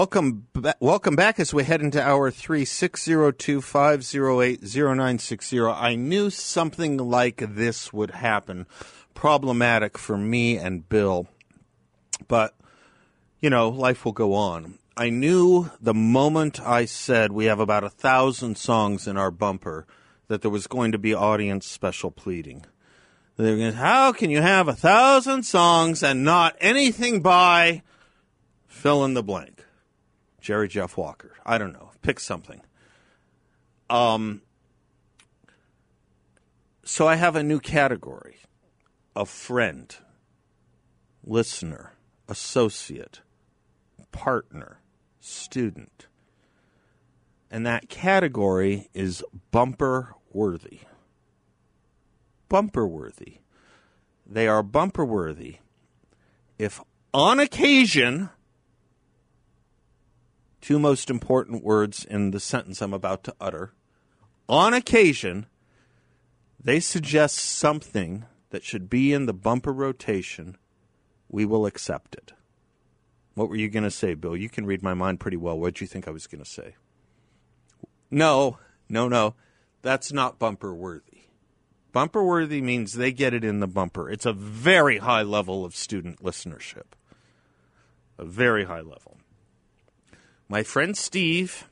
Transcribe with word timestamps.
Welcome, 0.00 0.46
ba- 0.52 0.76
welcome 0.78 1.16
back 1.16 1.40
as 1.40 1.52
we 1.52 1.64
head 1.64 1.80
into 1.80 2.00
hour 2.00 2.30
three. 2.30 2.64
I 5.70 5.94
knew 5.96 6.30
something 6.30 6.96
like 6.98 7.42
this 7.56 7.92
would 7.92 8.10
happen, 8.12 8.66
problematic 9.14 9.98
for 9.98 10.16
me 10.16 10.56
and 10.56 10.88
Bill, 10.88 11.26
but 12.28 12.54
you 13.40 13.50
know, 13.50 13.70
life 13.70 14.04
will 14.04 14.12
go 14.12 14.34
on. 14.34 14.78
I 14.96 15.10
knew 15.10 15.68
the 15.80 15.94
moment 15.94 16.60
I 16.60 16.84
said 16.84 17.32
we 17.32 17.46
have 17.46 17.58
about 17.58 17.82
a 17.82 17.90
thousand 17.90 18.56
songs 18.56 19.08
in 19.08 19.16
our 19.16 19.32
bumper 19.32 19.84
that 20.28 20.42
there 20.42 20.50
was 20.52 20.68
going 20.68 20.92
to 20.92 20.98
be 20.98 21.12
audience 21.12 21.66
special 21.66 22.12
pleading. 22.12 22.64
They 23.36 23.50
were 23.50 23.56
going, 23.56 23.72
How 23.72 24.12
can 24.12 24.30
you 24.30 24.42
have 24.42 24.68
a 24.68 24.74
thousand 24.74 25.42
songs 25.42 26.04
and 26.04 26.22
not 26.22 26.54
anything 26.60 27.20
by 27.20 27.82
fill 28.68 29.04
in 29.04 29.14
the 29.14 29.24
blank? 29.24 29.57
Jerry 30.48 30.66
Jeff 30.66 30.96
Walker. 30.96 31.32
I 31.44 31.58
don't 31.58 31.74
know. 31.74 31.90
Pick 32.00 32.18
something. 32.18 32.62
Um, 33.90 34.40
so 36.82 37.06
I 37.06 37.16
have 37.16 37.36
a 37.36 37.42
new 37.42 37.60
category 37.60 38.36
a 39.14 39.26
friend, 39.26 39.94
listener, 41.22 41.92
associate, 42.30 43.20
partner, 44.10 44.80
student. 45.20 46.06
And 47.50 47.66
that 47.66 47.90
category 47.90 48.88
is 48.94 49.22
bumper 49.50 50.14
worthy. 50.32 50.80
Bumper 52.48 52.86
worthy. 52.86 53.40
They 54.24 54.48
are 54.48 54.62
bumper 54.62 55.04
worthy 55.04 55.56
if 56.58 56.80
on 57.12 57.38
occasion 57.38 58.30
two 60.60 60.78
most 60.78 61.10
important 61.10 61.64
words 61.64 62.04
in 62.04 62.30
the 62.30 62.40
sentence 62.40 62.82
I'm 62.82 62.94
about 62.94 63.24
to 63.24 63.34
utter. 63.40 63.72
On 64.48 64.74
occasion, 64.74 65.46
they 66.62 66.80
suggest 66.80 67.36
something 67.36 68.24
that 68.50 68.64
should 68.64 68.88
be 68.88 69.12
in 69.12 69.26
the 69.26 69.34
bumper 69.34 69.72
rotation. 69.72 70.56
We 71.28 71.44
will 71.44 71.66
accept 71.66 72.14
it. 72.14 72.32
What 73.34 73.48
were 73.48 73.56
you 73.56 73.68
going 73.68 73.84
to 73.84 73.90
say, 73.90 74.14
Bill? 74.14 74.36
You 74.36 74.48
can 74.48 74.66
read 74.66 74.82
my 74.82 74.94
mind 74.94 75.20
pretty 75.20 75.36
well. 75.36 75.58
What 75.58 75.74
did 75.74 75.80
you 75.82 75.86
think 75.86 76.08
I 76.08 76.12
was 76.12 76.26
going 76.26 76.42
to 76.42 76.50
say? 76.50 76.74
No, 78.10 78.58
no, 78.88 79.08
no. 79.08 79.34
That's 79.82 80.12
not 80.12 80.38
bumper 80.38 80.74
worthy. 80.74 81.02
Bumper 81.92 82.24
worthy 82.24 82.60
means 82.60 82.94
they 82.94 83.12
get 83.12 83.34
it 83.34 83.44
in 83.44 83.60
the 83.60 83.68
bumper. 83.68 84.10
It's 84.10 84.26
a 84.26 84.32
very 84.32 84.98
high 84.98 85.22
level 85.22 85.64
of 85.64 85.76
student 85.76 86.22
listenership. 86.22 86.94
A 88.18 88.24
very 88.24 88.64
high 88.64 88.80
level 88.80 89.18
my 90.48 90.62
friend 90.62 90.96
Steve, 90.96 91.68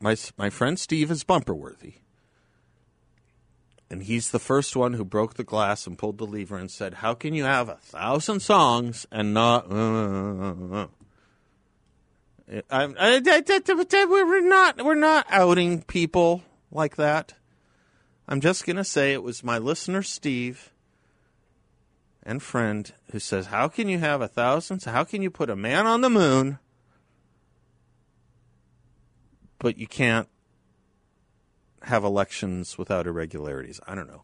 my 0.00 0.16
my 0.36 0.50
friend 0.50 0.78
Steve 0.78 1.10
is 1.10 1.22
bumper 1.24 1.54
worthy, 1.54 1.94
and 3.88 4.02
he's 4.02 4.30
the 4.30 4.38
first 4.38 4.74
one 4.74 4.94
who 4.94 5.04
broke 5.04 5.34
the 5.34 5.44
glass 5.44 5.86
and 5.86 5.96
pulled 5.96 6.18
the 6.18 6.26
lever 6.26 6.56
and 6.56 6.70
said, 6.70 6.94
"How 6.94 7.14
can 7.14 7.32
you 7.32 7.44
have 7.44 7.68
a 7.68 7.76
thousand 7.76 8.40
songs 8.40 9.06
and 9.12 9.32
not?" 9.32 9.70
Uh, 9.70 10.88
I, 12.70 12.86
we're 14.08 14.40
not 14.40 14.84
we're 14.84 14.94
not 14.94 15.26
outing 15.30 15.82
people 15.82 16.42
like 16.70 16.96
that. 16.96 17.34
I'm 18.28 18.40
just 18.40 18.66
gonna 18.66 18.84
say 18.84 19.12
it 19.12 19.22
was 19.22 19.44
my 19.44 19.58
listener 19.58 20.02
Steve 20.02 20.72
and 22.24 22.42
friend 22.42 22.92
who 23.12 23.20
says, 23.20 23.46
"How 23.46 23.68
can 23.68 23.88
you 23.88 23.98
have 23.98 24.20
a 24.20 24.28
thousand? 24.28 24.82
How 24.82 25.04
can 25.04 25.22
you 25.22 25.30
put 25.30 25.50
a 25.50 25.56
man 25.56 25.86
on 25.86 26.00
the 26.00 26.10
moon?" 26.10 26.58
But 29.58 29.78
you 29.78 29.86
can't 29.86 30.28
have 31.82 32.04
elections 32.04 32.76
without 32.76 33.06
irregularities. 33.06 33.80
I 33.86 33.94
don't 33.94 34.08
know. 34.08 34.22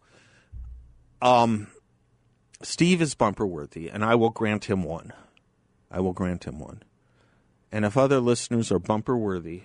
Um, 1.20 1.68
Steve 2.62 3.00
is 3.00 3.14
bumper 3.14 3.46
worthy, 3.46 3.88
and 3.88 4.04
I 4.04 4.14
will 4.14 4.30
grant 4.30 4.64
him 4.64 4.82
one. 4.82 5.12
I 5.90 6.00
will 6.00 6.12
grant 6.12 6.44
him 6.44 6.58
one. 6.58 6.82
And 7.70 7.84
if 7.84 7.96
other 7.96 8.20
listeners 8.20 8.70
are 8.72 8.78
bumper 8.78 9.16
worthy, 9.16 9.62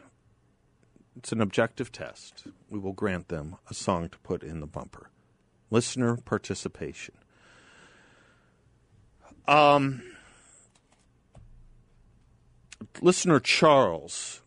it's 1.16 1.32
an 1.32 1.42
objective 1.42 1.92
test. 1.92 2.44
We 2.70 2.80
will 2.80 2.94
grant 2.94 3.30
them 3.30 3.56
a 3.70 3.74
song 3.74 4.10
to 4.10 4.18
put 4.20 4.44
in 4.44 4.60
the 4.60 4.68
bumper. 4.68 5.10
Listener 5.72 6.18
participation. 6.18 7.16
Um, 9.48 10.04
listener 13.02 13.40
Charles 13.40 14.42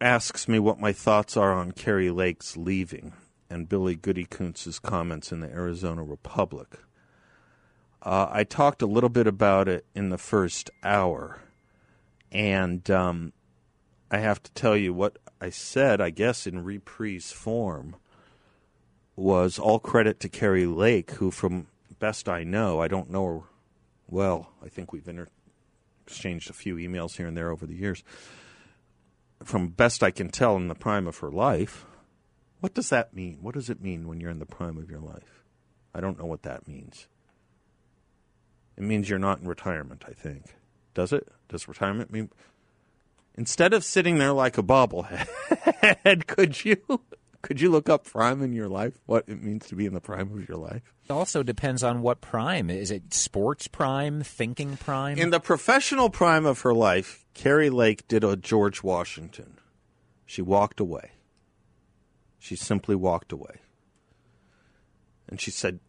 asks 0.00 0.48
me 0.48 0.58
what 0.58 0.80
my 0.80 0.92
thoughts 0.92 1.36
are 1.36 1.52
on 1.52 1.72
Kari 1.72 2.10
Lake's 2.10 2.56
leaving 2.56 3.12
and 3.50 3.68
Billy 3.68 3.96
Goodykoontz's 3.96 4.78
comments 4.78 5.32
in 5.32 5.40
the 5.40 5.50
Arizona 5.50 6.02
Republic. 6.02 6.78
Uh, 8.02 8.28
I 8.30 8.44
talked 8.44 8.80
a 8.80 8.86
little 8.86 9.10
bit 9.10 9.26
about 9.26 9.68
it 9.68 9.84
in 9.94 10.08
the 10.08 10.16
first 10.16 10.70
hour, 10.82 11.40
and 12.32 12.88
um, 12.90 13.32
I 14.10 14.18
have 14.18 14.42
to 14.42 14.52
tell 14.52 14.76
you 14.76 14.94
what 14.94 15.18
I 15.40 15.50
said, 15.50 16.00
I 16.00 16.10
guess, 16.10 16.46
in 16.46 16.64
reprise 16.64 17.32
form 17.32 17.96
was 19.16 19.58
all 19.58 19.78
credit 19.78 20.18
to 20.20 20.30
Kari 20.30 20.64
Lake, 20.64 21.10
who, 21.12 21.30
from 21.30 21.66
best 21.98 22.26
I 22.26 22.42
know, 22.42 22.80
I 22.80 22.88
don't 22.88 23.10
know 23.10 23.26
her 23.26 23.40
well. 24.08 24.50
I 24.64 24.68
think 24.68 24.92
we've 24.92 25.06
inter- 25.06 25.28
exchanged 26.06 26.48
a 26.48 26.54
few 26.54 26.76
emails 26.76 27.16
here 27.16 27.26
and 27.26 27.36
there 27.36 27.50
over 27.50 27.66
the 27.66 27.74
years 27.74 28.02
from 29.44 29.68
best 29.68 30.02
I 30.02 30.10
can 30.10 30.28
tell, 30.28 30.56
in 30.56 30.68
the 30.68 30.74
prime 30.74 31.06
of 31.06 31.18
her 31.18 31.30
life. 31.30 31.86
What 32.60 32.74
does 32.74 32.90
that 32.90 33.14
mean? 33.14 33.38
What 33.40 33.54
does 33.54 33.70
it 33.70 33.80
mean 33.80 34.06
when 34.06 34.20
you're 34.20 34.30
in 34.30 34.38
the 34.38 34.46
prime 34.46 34.76
of 34.76 34.90
your 34.90 35.00
life? 35.00 35.44
I 35.94 36.00
don't 36.00 36.18
know 36.18 36.26
what 36.26 36.42
that 36.42 36.68
means. 36.68 37.08
It 38.76 38.82
means 38.82 39.08
you're 39.08 39.18
not 39.18 39.40
in 39.40 39.48
retirement, 39.48 40.04
I 40.06 40.12
think. 40.12 40.44
Does 40.94 41.12
it? 41.12 41.28
Does 41.48 41.68
retirement 41.68 42.12
mean. 42.12 42.30
Instead 43.34 43.72
of 43.72 43.84
sitting 43.84 44.18
there 44.18 44.32
like 44.32 44.58
a 44.58 44.62
bobblehead, 44.62 46.26
could 46.26 46.64
you 46.64 46.76
could 47.42 47.60
you 47.60 47.70
look 47.70 47.88
up 47.88 48.04
prime 48.04 48.42
in 48.42 48.52
your 48.52 48.68
life? 48.68 49.00
What 49.06 49.24
it 49.26 49.42
means 49.42 49.66
to 49.68 49.74
be 49.74 49.86
in 49.86 49.94
the 49.94 50.00
prime 50.00 50.32
of 50.32 50.48
your 50.48 50.58
life? 50.58 50.82
It 51.04 51.12
also 51.12 51.42
depends 51.42 51.82
on 51.82 52.02
what 52.02 52.20
prime. 52.20 52.68
Is 52.68 52.90
it 52.90 53.14
sports 53.14 53.66
prime, 53.66 54.22
thinking 54.22 54.76
prime? 54.76 55.18
In 55.18 55.30
the 55.30 55.40
professional 55.40 56.10
prime 56.10 56.44
of 56.44 56.60
her 56.60 56.74
life, 56.74 57.24
Kari 57.34 57.70
Lake 57.70 58.06
did 58.08 58.24
a 58.24 58.36
George 58.36 58.82
Washington. 58.82 59.58
She 60.26 60.42
walked 60.42 60.80
away. 60.80 61.12
She 62.38 62.56
simply 62.56 62.94
walked 62.94 63.32
away. 63.32 63.60
And 65.28 65.40
she 65.40 65.50
said, 65.50 65.80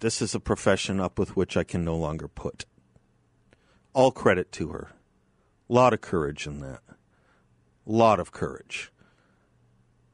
This 0.00 0.20
is 0.20 0.34
a 0.34 0.40
profession 0.40 1.00
up 1.00 1.18
with 1.18 1.36
which 1.36 1.56
I 1.56 1.64
can 1.64 1.84
no 1.84 1.96
longer 1.96 2.28
put. 2.28 2.64
All 3.92 4.10
credit 4.10 4.50
to 4.52 4.68
her. 4.68 4.92
A 5.70 5.72
lot 5.72 5.92
of 5.92 6.00
courage 6.00 6.46
in 6.46 6.60
that. 6.60 6.80
A 6.88 6.96
lot 7.86 8.20
of 8.20 8.32
courage. 8.32 8.90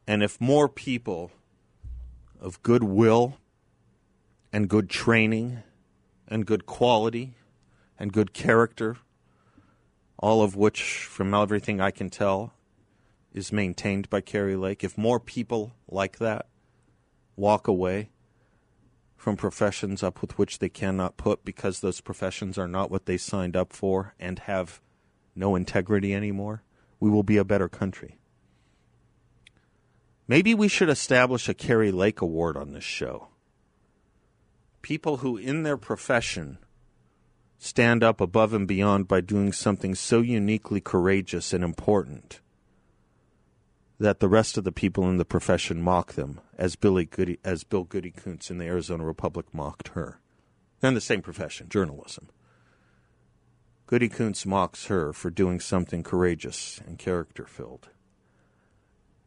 And 0.06 0.22
if 0.22 0.40
more 0.40 0.68
people 0.68 1.30
of 2.40 2.62
good 2.62 2.82
will 2.82 3.38
and 4.52 4.68
good 4.68 4.90
training 4.90 5.62
and 6.28 6.44
good 6.44 6.66
quality 6.66 7.34
and 7.98 8.12
good 8.12 8.32
character, 8.32 8.98
all 10.18 10.42
of 10.42 10.56
which, 10.56 11.04
from 11.04 11.34
everything 11.34 11.80
I 11.80 11.90
can 11.90 12.10
tell, 12.10 12.52
is 13.32 13.52
maintained 13.52 14.08
by 14.10 14.20
Kari 14.20 14.56
Lake, 14.56 14.84
if 14.84 14.96
more 14.96 15.18
people 15.18 15.72
like 15.88 16.18
that 16.18 16.46
walk 17.36 17.66
away 17.66 18.10
from 19.16 19.36
professions 19.36 20.02
up 20.02 20.20
with 20.20 20.38
which 20.38 20.58
they 20.58 20.68
cannot 20.68 21.16
put 21.16 21.44
because 21.44 21.80
those 21.80 22.00
professions 22.00 22.58
are 22.58 22.68
not 22.68 22.90
what 22.90 23.06
they 23.06 23.16
signed 23.16 23.56
up 23.56 23.72
for 23.72 24.14
and 24.20 24.40
have 24.40 24.80
no 25.34 25.56
integrity 25.56 26.14
anymore, 26.14 26.62
we 27.00 27.10
will 27.10 27.22
be 27.22 27.38
a 27.38 27.44
better 27.44 27.68
country. 27.68 28.18
Maybe 30.26 30.54
we 30.54 30.68
should 30.68 30.88
establish 30.88 31.48
a 31.48 31.54
Kari 31.54 31.92
Lake 31.92 32.20
Award 32.20 32.56
on 32.56 32.72
this 32.72 32.84
show. 32.84 33.28
People 34.80 35.18
who, 35.18 35.36
in 35.36 35.62
their 35.62 35.76
profession, 35.76 36.58
stand 37.58 38.02
up 38.02 38.20
above 38.20 38.52
and 38.54 38.66
beyond 38.66 39.08
by 39.08 39.20
doing 39.20 39.52
something 39.52 39.94
so 39.94 40.20
uniquely 40.20 40.80
courageous 40.80 41.52
and 41.52 41.62
important 41.62 42.40
that 43.98 44.20
the 44.20 44.28
rest 44.28 44.58
of 44.58 44.64
the 44.64 44.72
people 44.72 45.08
in 45.08 45.18
the 45.18 45.24
profession 45.24 45.80
mock 45.80 46.14
them, 46.14 46.40
as 46.58 46.76
Billy 46.76 47.04
Goody, 47.04 47.38
as 47.44 47.64
Bill 47.64 47.84
Goodykoontz 47.84 48.50
in 48.50 48.58
the 48.58 48.64
Arizona 48.64 49.04
Republic 49.04 49.46
mocked 49.52 49.88
her. 49.88 50.20
They're 50.80 50.88
in 50.88 50.94
the 50.94 51.00
same 51.00 51.22
profession, 51.22 51.68
journalism. 51.68 52.28
Goodykoontz 53.86 54.44
mocks 54.44 54.86
her 54.86 55.12
for 55.12 55.30
doing 55.30 55.60
something 55.60 56.02
courageous 56.02 56.80
and 56.86 56.98
character 56.98 57.44
filled. 57.44 57.88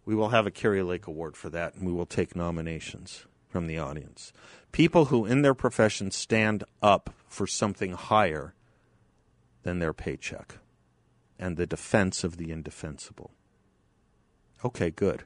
We 0.08 0.16
will 0.16 0.30
have 0.30 0.48
a 0.48 0.52
Kari 0.52 0.84
Lake 0.84 1.06
Award 1.06 1.36
for 1.36 1.50
that, 1.50 1.76
and 1.76 1.86
we 1.86 1.92
will 1.92 2.06
take 2.06 2.34
nominations 2.34 3.26
from 3.50 3.68
the 3.68 3.78
audience. 3.78 4.32
People 4.72 5.06
who, 5.06 5.26
in 5.26 5.42
their 5.42 5.54
profession, 5.54 6.12
stand 6.12 6.64
up 6.82 7.14
for 7.28 7.46
something 7.46 7.92
higher 7.92 8.54
than 9.64 9.80
their 9.80 9.92
paycheck. 9.92 10.60
and 11.38 11.56
the 11.56 11.68
defense 11.68 12.24
of 12.24 12.38
the 12.38 12.52
indefensible. 12.52 13.30
Okay, 14.66 14.90
good. 14.90 15.26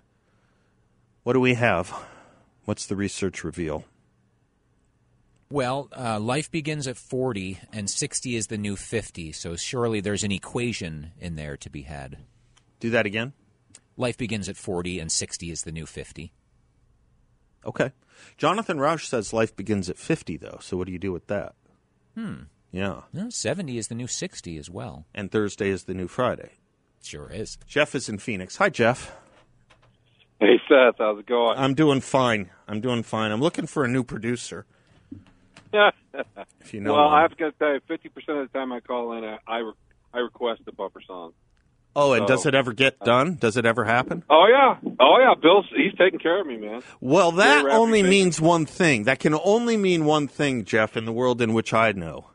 What 1.23 1.33
do 1.33 1.39
we 1.39 1.53
have? 1.53 1.93
What's 2.65 2.85
the 2.85 2.97
research 2.97 3.45
reveal? 3.45 3.85
Well, 5.49 5.87
uh, 5.97 6.19
life 6.19 6.51
begins 6.51 6.87
at 6.87 6.97
40, 6.97 7.59
and 7.71 7.89
60 7.89 8.35
is 8.35 8.47
the 8.47 8.57
new 8.57 8.75
50, 8.75 9.31
so 9.31 9.55
surely 9.55 10.01
there's 10.01 10.25
an 10.25 10.33
equation 10.33 11.11
in 11.17 11.35
there 11.35 11.55
to 11.55 11.69
be 11.69 11.83
had. 11.83 12.17
Do 12.81 12.89
that 12.89 13.05
again? 13.05 13.31
Life 13.97 14.17
begins 14.17 14.49
at 14.49 14.57
40, 14.57 14.99
and 14.99 15.11
60 15.11 15.51
is 15.51 15.63
the 15.63 15.71
new 15.71 15.85
50. 15.85 16.31
Okay. 17.65 17.91
Jonathan 18.37 18.79
Rauch 18.79 19.07
says 19.07 19.33
life 19.33 19.55
begins 19.55 19.89
at 19.89 19.97
50, 19.97 20.37
though, 20.37 20.57
so 20.61 20.77
what 20.77 20.87
do 20.87 20.93
you 20.93 20.99
do 20.99 21.11
with 21.11 21.27
that? 21.27 21.53
Hmm. 22.15 22.43
Yeah. 22.71 23.01
No, 23.13 23.29
70 23.29 23.77
is 23.77 23.87
the 23.89 23.95
new 23.95 24.07
60 24.07 24.57
as 24.57 24.69
well. 24.69 25.05
And 25.13 25.31
Thursday 25.31 25.69
is 25.69 25.83
the 25.83 25.93
new 25.93 26.07
Friday. 26.07 26.51
Sure 27.03 27.29
is. 27.29 27.57
Jeff 27.67 27.95
is 27.95 28.07
in 28.09 28.17
Phoenix. 28.17 28.57
Hi, 28.57 28.69
Jeff. 28.69 29.11
Hey, 30.39 30.59
Seth, 30.67 30.95
how's 30.97 31.19
it 31.19 31.25
going? 31.27 31.57
I'm 31.57 31.73
doing 31.73 32.01
fine. 32.01 32.49
I'm 32.67 32.81
doing 32.81 33.03
fine. 33.03 33.31
I'm 33.31 33.41
looking 33.41 33.67
for 33.67 33.83
a 33.83 33.87
new 33.87 34.03
producer. 34.03 34.65
Yeah. 35.73 35.91
If 36.59 36.75
you 36.75 36.79
know 36.81 36.93
well, 36.93 37.05
one. 37.05 37.17
I 37.17 37.21
have 37.23 37.35
to 37.35 37.51
tell 37.57 37.73
you, 37.73 37.79
fifty 37.87 38.07
percent 38.09 38.37
of 38.37 38.51
the 38.51 38.57
time 38.57 38.71
I 38.71 38.81
call 38.81 39.13
in, 39.13 39.23
I 39.23 39.39
I, 39.47 39.57
re- 39.59 39.73
I 40.13 40.19
request 40.19 40.61
a 40.67 40.71
bumper 40.71 41.01
song. 41.01 41.33
Oh, 41.95 42.13
and 42.13 42.23
So- 42.23 42.27
does 42.35 42.45
it 42.45 42.55
ever 42.55 42.71
get 42.73 42.95
uh, 43.01 43.05
done? 43.05 43.35
Does 43.39 43.57
it 43.57 43.65
ever 43.65 43.83
happen? 43.85 44.23
Oh 44.29 44.47
yeah, 44.49 44.77
oh 44.99 45.17
yeah, 45.19 45.33
Bill's 45.41 45.65
he's 45.75 45.93
taking 45.97 46.19
care 46.19 46.39
of 46.41 46.47
me, 46.47 46.57
man. 46.57 46.81
Well, 47.01 47.31
that 47.33 47.65
only 47.65 48.01
reputation. 48.01 48.09
means 48.09 48.41
one 48.41 48.65
thing. 48.65 49.03
That 49.03 49.19
can 49.19 49.33
only 49.43 49.75
mean 49.77 50.05
one 50.05 50.27
thing, 50.27 50.63
Jeff, 50.63 50.95
in 50.95 51.05
the 51.05 51.11
world 51.11 51.41
in 51.41 51.53
which 51.53 51.73
I 51.73 51.91
know. 51.91 52.27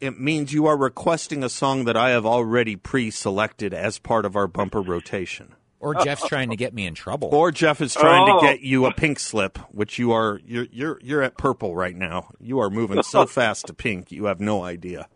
It 0.00 0.20
means 0.20 0.52
you 0.52 0.66
are 0.66 0.76
requesting 0.76 1.42
a 1.42 1.48
song 1.48 1.84
that 1.86 1.96
I 1.96 2.10
have 2.10 2.24
already 2.26 2.76
pre 2.76 3.10
selected 3.10 3.72
as 3.74 3.98
part 3.98 4.24
of 4.24 4.36
our 4.36 4.46
bumper 4.46 4.80
rotation. 4.82 5.54
Or 5.80 5.94
Jeff's 5.94 6.26
trying 6.26 6.50
to 6.50 6.56
get 6.56 6.74
me 6.74 6.86
in 6.86 6.94
trouble. 6.94 7.28
Or 7.32 7.52
Jeff 7.52 7.80
is 7.80 7.94
trying 7.94 8.28
Oh. 8.28 8.40
to 8.40 8.46
get 8.46 8.60
you 8.62 8.84
a 8.86 8.92
pink 8.92 9.18
slip, 9.20 9.58
which 9.72 9.96
you 9.98 10.10
are 10.12 10.40
you're 10.44 10.66
you're 10.72 10.98
you're 11.02 11.22
at 11.22 11.38
purple 11.38 11.74
right 11.74 11.94
now. 11.96 12.28
You 12.40 12.58
are 12.60 12.68
moving 12.68 13.02
so 13.04 13.26
fast 13.38 13.66
to 13.68 13.74
pink, 13.74 14.10
you 14.12 14.24
have 14.26 14.40
no 14.40 14.62
idea. 14.64 15.08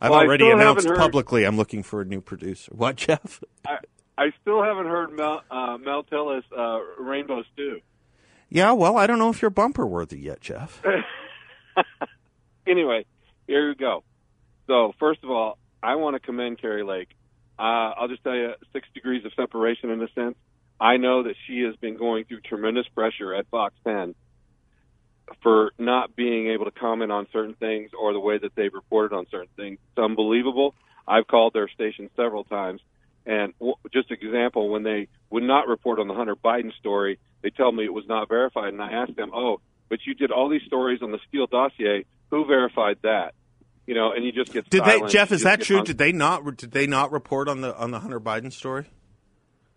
I've 0.00 0.10
Well, 0.10 0.20
already 0.20 0.50
announced 0.50 0.86
publicly 0.86 1.44
I'm 1.44 1.56
looking 1.56 1.82
for 1.82 2.00
a 2.00 2.04
new 2.04 2.20
producer. 2.20 2.72
What, 2.74 2.96
Jeff? 2.96 3.42
I 3.66 3.78
I 4.16 4.32
still 4.40 4.62
haven't 4.62 4.86
heard 4.86 5.12
Mel 5.12 5.42
uh, 5.50 5.78
Mel 5.78 6.04
Tillis 6.04 6.42
uh, 6.56 6.80
Rainbow 7.02 7.42
Stew. 7.52 7.80
Yeah, 8.48 8.72
well, 8.72 8.96
I 8.96 9.06
don't 9.06 9.18
know 9.18 9.30
if 9.30 9.42
you're 9.42 9.50
bumper 9.50 9.86
worthy 9.86 10.18
yet, 10.18 10.40
Jeff. 10.40 10.82
Anyway, 12.66 13.06
here 13.46 13.68
we 13.70 13.74
go. 13.74 14.04
So 14.66 14.92
first 15.00 15.24
of 15.24 15.30
all, 15.30 15.56
I 15.82 15.94
want 15.94 16.14
to 16.16 16.20
commend 16.20 16.60
Kari 16.60 16.82
Lake. 16.84 17.08
Uh, 17.58 17.62
I'll 17.96 18.08
just 18.08 18.22
tell 18.22 18.34
you, 18.34 18.52
six 18.74 18.86
degrees 18.92 19.24
of 19.24 19.32
separation 19.34 19.88
in 19.90 20.02
a 20.02 20.08
sense. 20.14 20.36
I 20.78 20.98
know 20.98 21.22
that 21.22 21.34
she 21.46 21.60
has 21.62 21.74
been 21.76 21.96
going 21.96 22.24
through 22.26 22.40
tremendous 22.42 22.86
pressure 22.94 23.34
at 23.34 23.46
Fox 23.48 23.74
10 23.84 24.14
for 25.42 25.72
not 25.78 26.14
being 26.16 26.48
able 26.48 26.64
to 26.64 26.70
comment 26.70 27.12
on 27.12 27.26
certain 27.32 27.54
things 27.54 27.90
or 27.98 28.12
the 28.12 28.20
way 28.20 28.38
that 28.38 28.54
they've 28.54 28.72
reported 28.72 29.14
on 29.14 29.26
certain 29.30 29.48
things. 29.56 29.78
It's 29.92 30.02
unbelievable. 30.02 30.74
I've 31.06 31.26
called 31.26 31.52
their 31.54 31.68
station 31.68 32.10
several 32.16 32.44
times, 32.44 32.80
and 33.24 33.52
w- 33.58 33.76
just 33.92 34.10
example, 34.10 34.68
when 34.68 34.82
they 34.82 35.08
would 35.30 35.42
not 35.42 35.66
report 35.68 35.98
on 35.98 36.08
the 36.08 36.14
Hunter 36.14 36.36
Biden 36.36 36.72
story, 36.78 37.18
they 37.42 37.50
tell 37.50 37.72
me 37.72 37.84
it 37.84 37.92
was 37.92 38.06
not 38.08 38.28
verified, 38.28 38.72
and 38.72 38.82
I 38.82 38.92
asked 38.92 39.16
them, 39.16 39.30
"Oh, 39.34 39.60
but 39.88 40.00
you 40.06 40.14
did 40.14 40.30
all 40.30 40.48
these 40.48 40.62
stories 40.66 41.00
on 41.02 41.10
the 41.12 41.18
Steele 41.28 41.46
dossier. 41.46 42.04
Who 42.30 42.44
verified 42.44 42.98
that?" 43.02 43.34
You 43.86 43.94
know, 43.94 44.12
and 44.12 44.22
you 44.22 44.32
just 44.32 44.52
get 44.52 44.68
Did 44.68 44.84
they. 44.84 45.00
Jeff? 45.06 45.32
Is 45.32 45.44
that 45.44 45.62
true? 45.62 45.76
hung- 45.76 45.86
Did 45.86 45.96
they 45.96 46.12
not? 46.12 46.56
Did 46.58 46.72
they 46.72 46.86
not 46.86 47.10
report 47.10 47.48
on 47.48 47.62
the 47.62 47.74
on 47.74 47.90
the 47.90 48.00
Hunter 48.00 48.20
Biden 48.20 48.52
story? 48.52 48.84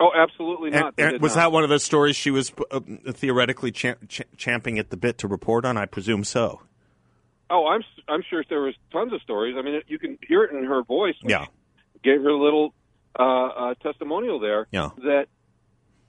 Oh, 0.01 0.09
absolutely 0.15 0.71
not. 0.71 0.95
They 0.95 1.03
and 1.03 1.21
was 1.21 1.35
not. 1.35 1.43
that 1.43 1.51
one 1.51 1.63
of 1.63 1.69
those 1.69 1.83
stories 1.83 2.15
she 2.15 2.31
was 2.31 2.51
uh, 2.71 2.79
theoretically 3.13 3.71
cha- 3.71 3.93
ch- 4.07 4.23
champing 4.35 4.79
at 4.79 4.89
the 4.89 4.97
bit 4.97 5.19
to 5.19 5.27
report 5.27 5.63
on? 5.63 5.77
I 5.77 5.85
presume 5.85 6.23
so. 6.23 6.61
Oh, 7.51 7.67
I'm 7.67 7.83
I'm 8.07 8.23
sure 8.27 8.43
there 8.49 8.61
was 8.61 8.73
tons 8.91 9.13
of 9.13 9.21
stories. 9.21 9.55
I 9.59 9.61
mean, 9.61 9.79
you 9.87 9.99
can 9.99 10.17
hear 10.27 10.43
it 10.43 10.51
in 10.55 10.63
her 10.65 10.81
voice. 10.83 11.15
Yeah. 11.21 11.45
gave 12.03 12.21
her 12.23 12.29
a 12.29 12.41
little 12.43 12.73
uh, 13.19 13.23
uh, 13.23 13.73
testimonial 13.75 14.39
there. 14.39 14.67
Yeah. 14.71 14.89
That 14.97 15.27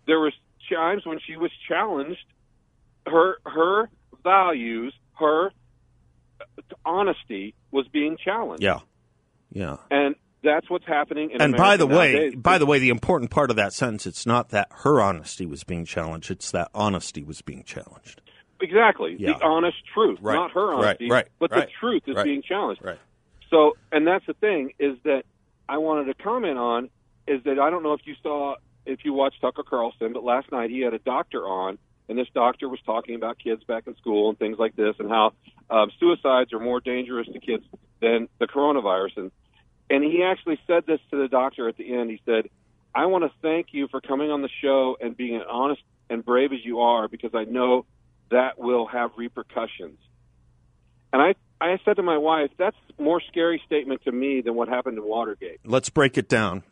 there 0.06 0.20
was 0.20 0.32
times 0.72 1.04
when 1.04 1.18
she 1.26 1.36
was 1.36 1.50
challenged, 1.68 2.24
her 3.06 3.36
her 3.44 3.90
values, 4.24 4.94
her 5.18 5.52
honesty 6.84 7.54
was 7.70 7.86
being 7.88 8.16
challenged. 8.24 8.62
Yeah. 8.62 8.78
Yeah. 9.52 9.76
And 9.90 10.14
that's 10.42 10.68
what's 10.70 10.86
happening. 10.86 11.30
In 11.30 11.40
and 11.40 11.56
by 11.56 11.74
America 11.74 11.78
the 11.78 11.86
way, 11.86 12.30
by 12.34 12.58
the 12.58 12.66
way, 12.66 12.78
the 12.78 12.88
important 12.90 13.30
part 13.30 13.50
of 13.50 13.56
that 13.56 13.72
sentence 13.72 14.06
it's 14.06 14.26
not 14.26 14.50
that 14.50 14.68
her 14.78 15.00
honesty 15.00 15.46
was 15.46 15.64
being 15.64 15.84
challenged; 15.84 16.30
it's 16.30 16.50
that 16.50 16.70
honesty 16.74 17.22
was 17.22 17.42
being 17.42 17.62
challenged. 17.64 18.20
exactly 18.60 19.16
Yeah. 19.18 19.32
the 19.38 19.44
honest 19.44 19.76
truth, 19.92 20.18
Right. 20.22 20.34
not 20.36 20.52
her 20.52 20.72
honesty, 20.72 21.10
Right. 21.10 21.26
but 21.40 21.50
Right. 21.50 21.66
the 21.66 21.72
truth 21.80 22.02
is 22.06 22.22
being 22.22 22.42
challenged. 22.42 22.80
Right. 22.84 22.98
So, 23.50 23.76
and 23.90 24.06
that's 24.06 24.24
the 24.26 24.34
thing 24.34 24.72
is 24.78 24.96
that 25.02 25.24
I 25.68 25.78
wanted 25.78 26.04
to 26.04 26.22
comment 26.22 26.58
on 26.58 26.88
is 27.26 27.42
that 27.42 27.58
I 27.58 27.70
don't 27.70 27.82
know 27.82 27.92
if 27.94 28.06
you 28.06 28.14
saw 28.22 28.54
if 28.86 29.04
you 29.04 29.12
watched 29.14 29.40
Tucker 29.40 29.62
Carlson, 29.64 30.12
but 30.12 30.22
last 30.24 30.50
night 30.52 30.70
he 30.70 30.80
had 30.80 30.94
a 30.94 30.98
doctor 31.00 31.44
on, 31.46 31.76
and 32.08 32.16
this 32.18 32.28
doctor 32.34 32.68
was 32.68 32.80
talking 32.86 33.14
about 33.16 33.38
kids 33.38 33.62
back 33.64 33.86
in 33.88 33.96
school 33.96 34.28
and 34.28 34.38
things 34.38 34.58
like 34.58 34.76
this, 34.76 34.94
and 35.00 35.08
how 35.10 35.32
um, 35.70 35.90
suicides 35.98 36.52
are 36.52 36.58
more 36.60 36.80
dangerous 36.80 37.26
to 37.32 37.40
kids 37.40 37.64
than 38.00 38.28
the 38.38 38.46
coronavirus. 38.46 39.16
And 39.16 39.32
and 39.90 40.02
he 40.02 40.23
actually 40.23 40.58
said 40.67 40.84
this 40.87 41.00
to 41.11 41.17
the 41.17 41.29
doctor 41.29 41.69
at 41.69 41.76
the 41.76 41.94
end. 41.94 42.11
He 42.11 42.20
said, 42.25 42.49
"I 42.94 43.06
want 43.06 43.25
to 43.25 43.31
thank 43.43 43.69
you 43.73 43.88
for 43.88 44.00
coming 44.00 44.31
on 44.31 44.43
the 44.43 44.50
show 44.61 44.96
and 45.00 45.17
being 45.17 45.37
as 45.37 45.43
honest 45.49 45.82
and 46.08 46.25
brave 46.25 46.52
as 46.52 46.64
you 46.64 46.81
are, 46.81 47.08
because 47.08 47.34
I 47.34 47.44
know 47.44 47.84
that 48.31 48.58
will 48.58 48.87
have 48.87 49.11
repercussions." 49.17 49.99
And 51.12 51.20
I, 51.20 51.34
I 51.61 51.79
said 51.84 51.96
to 51.96 52.02
my 52.02 52.17
wife, 52.17 52.50
that's 52.56 52.76
more 52.99 53.20
scary 53.29 53.61
statement 53.67 54.02
to 54.05 54.12
me 54.12 54.40
than 54.40 54.55
what 54.55 54.69
happened 54.69 54.96
in 54.96 55.05
Watergate. 55.05 55.61
Let's 55.64 55.90
break 55.90 56.17
it 56.17 56.29
down. 56.29 56.62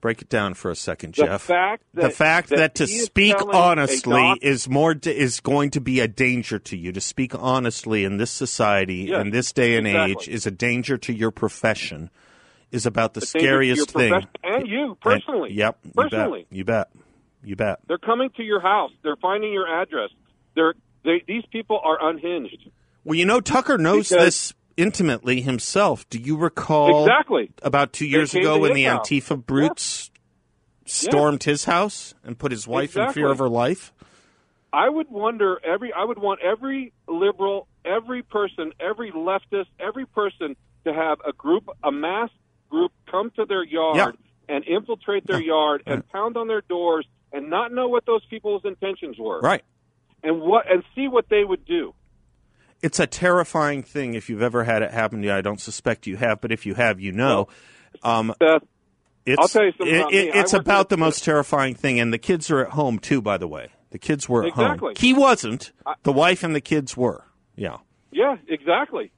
Break 0.00 0.22
it 0.22 0.28
down 0.28 0.54
for 0.54 0.70
a 0.70 0.76
second, 0.76 1.14
The 1.16 1.24
Jeff. 1.26 1.42
fact 1.42 1.82
that, 1.94 2.02
the 2.02 2.10
fact 2.10 2.50
that, 2.50 2.76
to 2.76 2.86
he 2.86 2.94
is 2.98 3.06
speak 3.06 3.34
honestly 3.52 4.12
doc- 4.12 4.38
is 4.42 4.68
more 4.68 4.94
is 5.04 5.40
going 5.40 5.70
to 5.70 5.80
be 5.80 5.98
a 5.98 6.06
danger 6.06 6.60
to 6.60 6.76
you. 6.76 6.92
To 6.92 7.00
speak 7.00 7.34
honestly 7.34 8.04
in 8.04 8.16
this 8.16 8.30
society, 8.30 9.06
Yes, 9.08 9.20
in 9.20 9.30
this 9.30 9.52
day 9.52 9.76
and 9.76 9.88
exactly. 9.88 10.12
age, 10.12 10.28
is 10.28 10.46
a 10.46 10.52
danger 10.52 10.98
to 10.98 11.12
your 11.12 11.32
profession. 11.32 12.10
Is 12.70 12.86
about 12.86 13.14
the 13.14 13.20
the 13.20 13.26
scariest 13.26 13.90
thing. 13.90 14.10
profession- 14.10 14.30
and 14.44 14.68
you 14.68 14.96
personally. 15.02 15.48
And- 15.48 15.58
yep. 15.58 15.78
personally. 15.96 16.46
You 16.50 16.64
bet. 16.64 16.88
You 16.94 16.96
bet. 16.96 17.04
You 17.42 17.56
bet. 17.56 17.78
They're 17.88 17.98
coming 17.98 18.30
to 18.36 18.42
your 18.44 18.60
house. 18.60 18.92
They're 19.02 19.16
finding 19.16 19.52
your 19.52 19.66
address. 19.66 20.10
They're 20.54 20.74
they, 21.04 21.22
these 21.26 21.44
people 21.50 21.80
are 21.82 21.98
unhinged. 22.10 22.70
Well, 23.04 23.14
you 23.16 23.24
know, 23.24 23.40
Tucker 23.40 23.78
knows 23.78 24.10
Because- 24.10 24.24
this 24.24 24.54
intimately 24.78 25.42
himself. 25.42 26.08
Do 26.08 26.18
you 26.18 26.36
recall 26.38 27.04
Exactly. 27.04 27.50
about 27.62 27.92
two 27.92 28.06
years 28.06 28.34
ago 28.34 28.58
when 28.60 28.72
the 28.72 28.84
house. 28.84 29.06
Antifa 29.10 29.44
brutes 29.44 30.10
stormed 30.86 31.42
his 31.44 31.64
house 31.66 32.14
and 32.24 32.38
put 32.38 32.52
his 32.52 32.66
wife 32.66 32.96
in 32.96 33.12
fear 33.12 33.30
of 33.30 33.38
her 33.38 33.48
life? 33.48 33.92
I 34.72 34.88
would 34.88 35.10
wonder 35.10 35.58
every. 35.64 35.92
I 35.92 36.04
would 36.04 36.18
want 36.18 36.40
every 36.42 36.92
liberal, 37.08 37.66
every 37.84 38.22
person, 38.22 38.72
every 38.78 39.10
leftist, 39.12 39.66
every 39.80 40.06
person 40.06 40.56
to 40.84 40.92
have 40.94 41.18
a 41.26 41.32
group, 41.32 41.68
a 41.82 41.90
mass 41.90 42.30
group, 42.70 42.92
come 43.10 43.30
to 43.36 43.44
their 43.46 43.64
yard 43.64 44.16
and 44.48 44.64
infiltrate 44.66 45.26
their 45.26 45.40
yard 45.42 45.82
and 45.86 46.06
pound 46.10 46.36
on 46.36 46.48
their 46.48 46.60
doors 46.60 47.06
and 47.32 47.50
not 47.50 47.72
know 47.72 47.88
what 47.88 48.04
those 48.06 48.24
people's 48.26 48.62
intentions 48.64 49.16
were, 49.18 49.40
Right. 49.40 49.62
and 50.22 50.40
what 50.40 50.70
and 50.70 50.82
see 50.94 51.08
what 51.08 51.28
they 51.30 51.44
would 51.44 51.64
do. 51.64 51.94
It's 52.82 53.00
a 53.00 53.06
terrifying 53.06 53.82
thing 53.82 54.14
if 54.14 54.28
you've 54.30 54.42
ever 54.42 54.64
had 54.64 54.82
it 54.82 54.92
happen 54.92 55.20
to 55.22 55.26
you. 55.28 55.34
I 55.34 55.40
don't 55.40 55.60
suspect 55.60 56.06
you 56.06 56.16
have, 56.16 56.40
but 56.40 56.52
if 56.52 56.64
you 56.66 56.74
have, 56.74 57.00
you 57.00 57.10
know. 57.12 57.48
Um, 58.02 58.32
Seth, 58.40 58.62
it's, 59.26 59.38
I'll 59.40 59.48
tell 59.48 59.64
you 59.64 59.72
something 59.76 59.94
it- 59.94 59.98
about 60.00 60.12
it- 60.14 60.36
it's 60.36 60.52
about 60.52 60.88
the 60.88 60.96
most 60.96 61.24
terrifying 61.24 61.74
thing, 61.74 61.98
and 61.98 62.12
the 62.12 62.18
kids 62.18 62.50
are 62.50 62.60
at 62.60 62.70
home 62.70 62.98
too. 62.98 63.20
By 63.20 63.36
the 63.36 63.48
way, 63.48 63.68
the 63.90 63.98
kids 63.98 64.28
were 64.28 64.42
at 64.44 64.48
Exactly. 64.50 64.88
home. 64.88 64.94
He 64.96 65.12
wasn't. 65.12 65.72
The 66.04 66.12
wife 66.12 66.42
and 66.44 66.54
the 66.54 66.60
kids 66.60 66.96
were. 66.96 67.24
Yeah. 67.56 67.78
yeah, 68.12 68.36
exactly. 68.46 69.10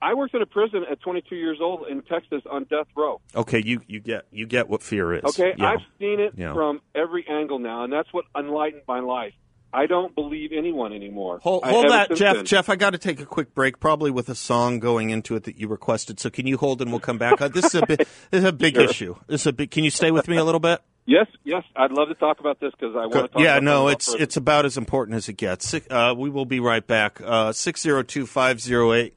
I 0.00 0.14
worked 0.14 0.34
in 0.34 0.42
a 0.42 0.46
prison 0.46 0.84
at 0.90 1.00
22 1.00 1.34
years 1.36 1.58
old 1.62 1.86
in 1.88 2.02
Texas 2.02 2.42
on 2.50 2.64
death 2.64 2.86
row. 2.96 3.20
Okay, 3.34 3.62
you 3.64 3.80
you 3.86 4.00
get 4.00 4.24
you 4.30 4.46
get 4.46 4.68
what 4.68 4.82
fear 4.82 5.12
is. 5.14 5.24
Okay, 5.24 5.54
Yeah. 5.56 5.70
I've 5.72 5.80
seen 5.98 6.20
it 6.20 6.32
Yeah. 6.36 6.52
from 6.54 6.80
every 6.94 7.26
angle 7.28 7.58
now, 7.58 7.84
and 7.84 7.92
that's 7.92 8.12
what 8.12 8.24
enlightened 8.36 8.82
my 8.88 9.00
life. 9.00 9.34
I 9.74 9.86
don't 9.86 10.14
believe 10.14 10.52
anyone 10.52 10.92
anymore. 10.92 11.40
Hold, 11.42 11.64
hold 11.64 11.88
that, 11.90 12.14
Jeff. 12.14 12.36
then. 12.36 12.44
Jeff, 12.46 12.68
I 12.68 12.76
got 12.76 12.90
to 12.90 12.98
take 12.98 13.20
a 13.20 13.26
quick 13.26 13.54
break, 13.54 13.80
probably 13.80 14.10
with 14.12 14.28
a 14.28 14.34
song 14.34 14.78
going 14.78 15.10
into 15.10 15.34
it 15.34 15.44
that 15.44 15.58
you 15.58 15.66
requested. 15.68 16.20
So 16.20 16.30
can 16.30 16.46
you 16.46 16.56
hold 16.56 16.80
and 16.80 16.90
we'll 16.92 17.00
come 17.00 17.18
back? 17.18 17.42
Uh, 17.42 17.48
this 17.48 17.64
is 17.66 17.74
a 17.74 17.84
big, 17.86 17.98
this 18.30 18.38
is 18.40 18.44
a 18.44 18.52
big 18.52 18.74
Sure. 18.76 18.84
issue. 18.84 19.14
This 19.26 19.40
is 19.42 19.46
a 19.48 19.52
big. 19.52 19.70
Can 19.72 19.82
you 19.84 19.90
stay 19.90 20.10
with 20.12 20.28
me 20.28 20.36
a 20.36 20.44
little 20.44 20.60
bit? 20.60 20.80
Yes, 21.06 21.26
yes, 21.44 21.64
I'd 21.76 21.90
love 21.92 22.08
to 22.08 22.14
talk 22.14 22.40
about 22.40 22.60
this 22.60 22.72
because 22.78 22.94
I 22.96 23.00
want 23.00 23.12
to 23.12 23.28
talk. 23.28 23.42
yeah, 23.42 23.56
about 23.56 23.62
no, 23.64 23.88
it's 23.88 24.14
it's 24.14 24.36
about 24.38 24.64
as 24.64 24.78
important 24.78 25.16
as 25.16 25.28
it 25.28 25.34
gets. 25.34 25.74
Uh, 25.74 26.14
we 26.16 26.30
will 26.30 26.46
be 26.46 26.60
right 26.60 26.86
back. 26.86 27.20
Uh, 27.22 27.52
Six 27.52 27.82
zero 27.82 28.02
two 28.02 28.24
five 28.26 28.60
zero 28.60 28.94
eight 28.94 29.14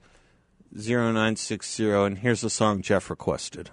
zero 0.77 1.11
nine 1.13 1.35
six 1.37 1.73
zero, 1.73 2.03
and 2.03 2.17
here's 2.17 2.41
the 2.41 2.49
song 2.49 2.81
Jeff 2.81 3.09
requested. 3.09 3.69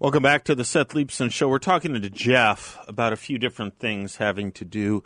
Welcome 0.00 0.24
back 0.24 0.42
to 0.46 0.56
the 0.56 0.64
Seth 0.64 0.88
Leibsohn 0.88 1.30
Show. 1.30 1.48
We're 1.48 1.60
talking 1.60 1.94
to 1.94 2.10
Jeff 2.10 2.76
about 2.88 3.12
a 3.12 3.16
few 3.16 3.38
different 3.38 3.78
things 3.78 4.16
having 4.16 4.50
to 4.50 4.64
do 4.64 5.04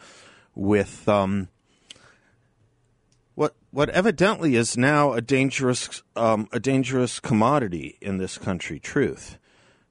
with 0.54 1.06
um, 1.06 1.48
what 3.34 3.54
what 3.70 3.90
evidently 3.90 4.56
is 4.56 4.78
now 4.78 5.12
a 5.12 5.20
dangerous 5.20 6.02
um, 6.16 6.48
a 6.52 6.58
dangerous 6.58 7.20
commodity 7.20 7.98
in 8.00 8.16
this 8.16 8.38
country. 8.38 8.80
Truth. 8.80 9.36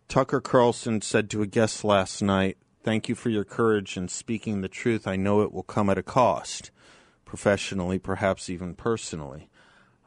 Tucker 0.07 0.41
Carlson 0.41 1.01
said 1.03 1.29
to 1.29 1.43
a 1.43 1.47
guest 1.47 1.83
last 1.83 2.23
night, 2.23 2.57
"Thank 2.81 3.07
you 3.07 3.13
for 3.13 3.29
your 3.29 3.45
courage 3.45 3.97
in 3.97 4.07
speaking 4.07 4.61
the 4.61 4.67
truth. 4.67 5.05
I 5.05 5.15
know 5.15 5.41
it 5.41 5.53
will 5.53 5.61
come 5.61 5.91
at 5.91 5.99
a 5.99 6.03
cost, 6.03 6.71
professionally, 7.23 7.99
perhaps 7.99 8.49
even 8.49 8.73
personally, 8.73 9.47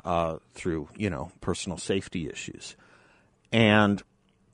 uh, 0.04 0.38
through 0.52 0.88
you 0.96 1.08
know 1.08 1.30
personal 1.40 1.78
safety 1.78 2.28
issues." 2.28 2.74
And 3.52 4.02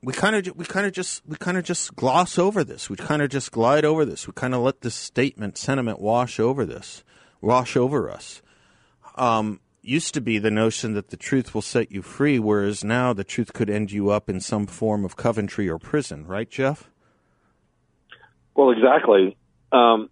we 0.02 0.12
kind 0.12 0.36
of 0.36 0.56
we 0.56 0.64
kind 0.64 0.86
of 0.86 0.92
just 0.92 1.26
we 1.26 1.36
kind 1.36 1.56
of 1.56 1.64
just 1.64 1.96
gloss 1.96 2.38
over 2.38 2.62
this. 2.64 2.88
We 2.90 2.96
kind 2.96 3.22
of 3.22 3.30
just 3.30 3.52
glide 3.52 3.84
over 3.84 4.04
this. 4.04 4.26
We 4.26 4.32
kind 4.34 4.54
of 4.54 4.60
let 4.62 4.80
this 4.82 4.94
statement 4.94 5.58
sentiment 5.58 6.00
wash 6.00 6.38
over 6.38 6.64
this, 6.64 7.02
wash 7.40 7.76
over 7.76 8.10
us. 8.10 8.42
Um, 9.16 9.60
used 9.82 10.14
to 10.14 10.20
be 10.20 10.38
the 10.38 10.50
notion 10.50 10.94
that 10.94 11.08
the 11.08 11.16
truth 11.16 11.54
will 11.54 11.62
set 11.62 11.90
you 11.92 12.02
free, 12.02 12.38
whereas 12.38 12.84
now 12.84 13.12
the 13.12 13.24
truth 13.24 13.52
could 13.52 13.70
end 13.70 13.92
you 13.92 14.10
up 14.10 14.28
in 14.28 14.40
some 14.40 14.66
form 14.66 15.04
of 15.04 15.16
Coventry 15.16 15.68
or 15.68 15.78
prison, 15.78 16.26
right, 16.26 16.50
Jeff? 16.50 16.90
Well, 18.54 18.70
exactly. 18.70 19.36
Um, 19.70 20.10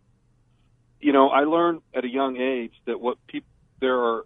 you 1.00 1.12
know, 1.12 1.29
I 1.29 1.41
learned 1.41 1.83
at 1.95 2.05
a 2.05 2.09
young 2.09 2.37
age 2.37 2.73
that 2.87 3.00
what 3.00 3.19
people 3.26 3.49
there 3.81 3.99
are 3.99 4.25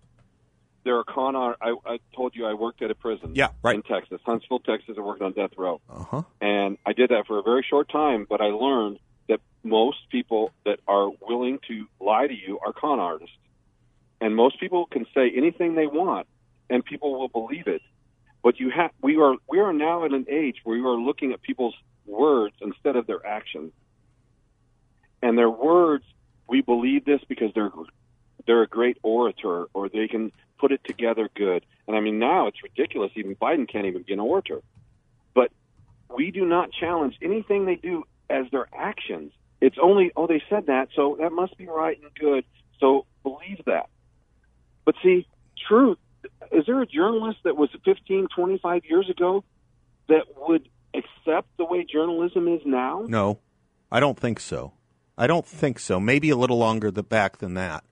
there 0.88 0.96
are 0.96 1.04
con 1.04 1.36
art. 1.36 1.58
I, 1.60 1.74
I 1.84 1.98
told 2.16 2.34
you 2.34 2.46
I 2.46 2.54
worked 2.54 2.80
at 2.80 2.90
a 2.90 2.94
prison. 2.94 3.32
Yeah, 3.34 3.48
right. 3.62 3.74
In 3.74 3.82
Texas, 3.82 4.22
Huntsville, 4.24 4.60
Texas. 4.60 4.94
I 4.96 5.02
worked 5.02 5.20
on 5.20 5.32
death 5.32 5.50
row, 5.58 5.82
uh-huh. 5.90 6.22
and 6.40 6.78
I 6.86 6.94
did 6.94 7.10
that 7.10 7.26
for 7.26 7.38
a 7.38 7.42
very 7.42 7.62
short 7.68 7.90
time. 7.90 8.26
But 8.26 8.40
I 8.40 8.46
learned 8.46 8.98
that 9.28 9.40
most 9.62 9.98
people 10.10 10.50
that 10.64 10.80
are 10.88 11.10
willing 11.20 11.58
to 11.68 11.86
lie 12.00 12.26
to 12.26 12.32
you 12.32 12.58
are 12.64 12.72
con 12.72 13.00
artists, 13.00 13.36
and 14.18 14.34
most 14.34 14.58
people 14.60 14.86
can 14.86 15.04
say 15.14 15.30
anything 15.36 15.74
they 15.74 15.86
want, 15.86 16.26
and 16.70 16.82
people 16.82 17.20
will 17.20 17.28
believe 17.28 17.66
it. 17.66 17.82
But 18.42 18.58
you 18.58 18.70
have 18.70 18.90
we 19.02 19.18
are 19.18 19.34
we 19.46 19.58
are 19.58 19.74
now 19.74 20.06
at 20.06 20.12
an 20.14 20.24
age 20.30 20.56
where 20.64 20.78
we 20.78 20.82
are 20.88 20.96
looking 20.96 21.32
at 21.32 21.42
people's 21.42 21.74
words 22.06 22.54
instead 22.62 22.96
of 22.96 23.06
their 23.06 23.26
actions, 23.26 23.72
and 25.20 25.36
their 25.36 25.50
words. 25.50 26.04
We 26.48 26.62
believe 26.62 27.04
this 27.04 27.20
because 27.28 27.52
they're 27.54 27.68
they're 28.48 28.62
a 28.62 28.66
great 28.66 28.96
orator 29.02 29.66
or 29.74 29.88
they 29.90 30.08
can 30.08 30.32
put 30.58 30.72
it 30.72 30.80
together 30.84 31.28
good. 31.36 31.64
And 31.86 31.94
I 31.94 32.00
mean, 32.00 32.18
now 32.18 32.48
it's 32.48 32.62
ridiculous. 32.62 33.12
Even 33.14 33.36
Biden 33.36 33.70
can't 33.70 33.86
even 33.86 34.02
be 34.02 34.14
an 34.14 34.20
orator. 34.20 34.62
But 35.34 35.52
we 36.16 36.30
do 36.30 36.46
not 36.46 36.70
challenge 36.72 37.16
anything 37.22 37.66
they 37.66 37.76
do 37.76 38.04
as 38.30 38.46
their 38.50 38.66
actions. 38.74 39.32
It's 39.60 39.76
only, 39.80 40.12
oh, 40.16 40.26
they 40.26 40.42
said 40.48 40.66
that, 40.66 40.88
so 40.96 41.18
that 41.20 41.30
must 41.30 41.58
be 41.58 41.66
right 41.66 42.00
and 42.00 42.10
good. 42.14 42.44
So 42.80 43.04
believe 43.22 43.60
that. 43.66 43.90
But 44.86 44.94
see, 45.02 45.28
truth, 45.68 45.98
is 46.50 46.64
there 46.66 46.80
a 46.80 46.86
journalist 46.86 47.40
that 47.44 47.56
was 47.56 47.68
15, 47.84 48.28
25 48.34 48.82
years 48.88 49.10
ago 49.10 49.44
that 50.08 50.24
would 50.38 50.66
accept 50.94 51.48
the 51.58 51.66
way 51.66 51.84
journalism 51.84 52.48
is 52.48 52.62
now? 52.64 53.04
No, 53.06 53.40
I 53.92 54.00
don't 54.00 54.18
think 54.18 54.40
so. 54.40 54.72
I 55.18 55.26
don't 55.26 55.44
think 55.44 55.78
so. 55.78 56.00
Maybe 56.00 56.30
a 56.30 56.36
little 56.36 56.58
longer 56.58 56.90
the 56.90 57.02
back 57.02 57.38
than 57.38 57.52
that 57.54 57.84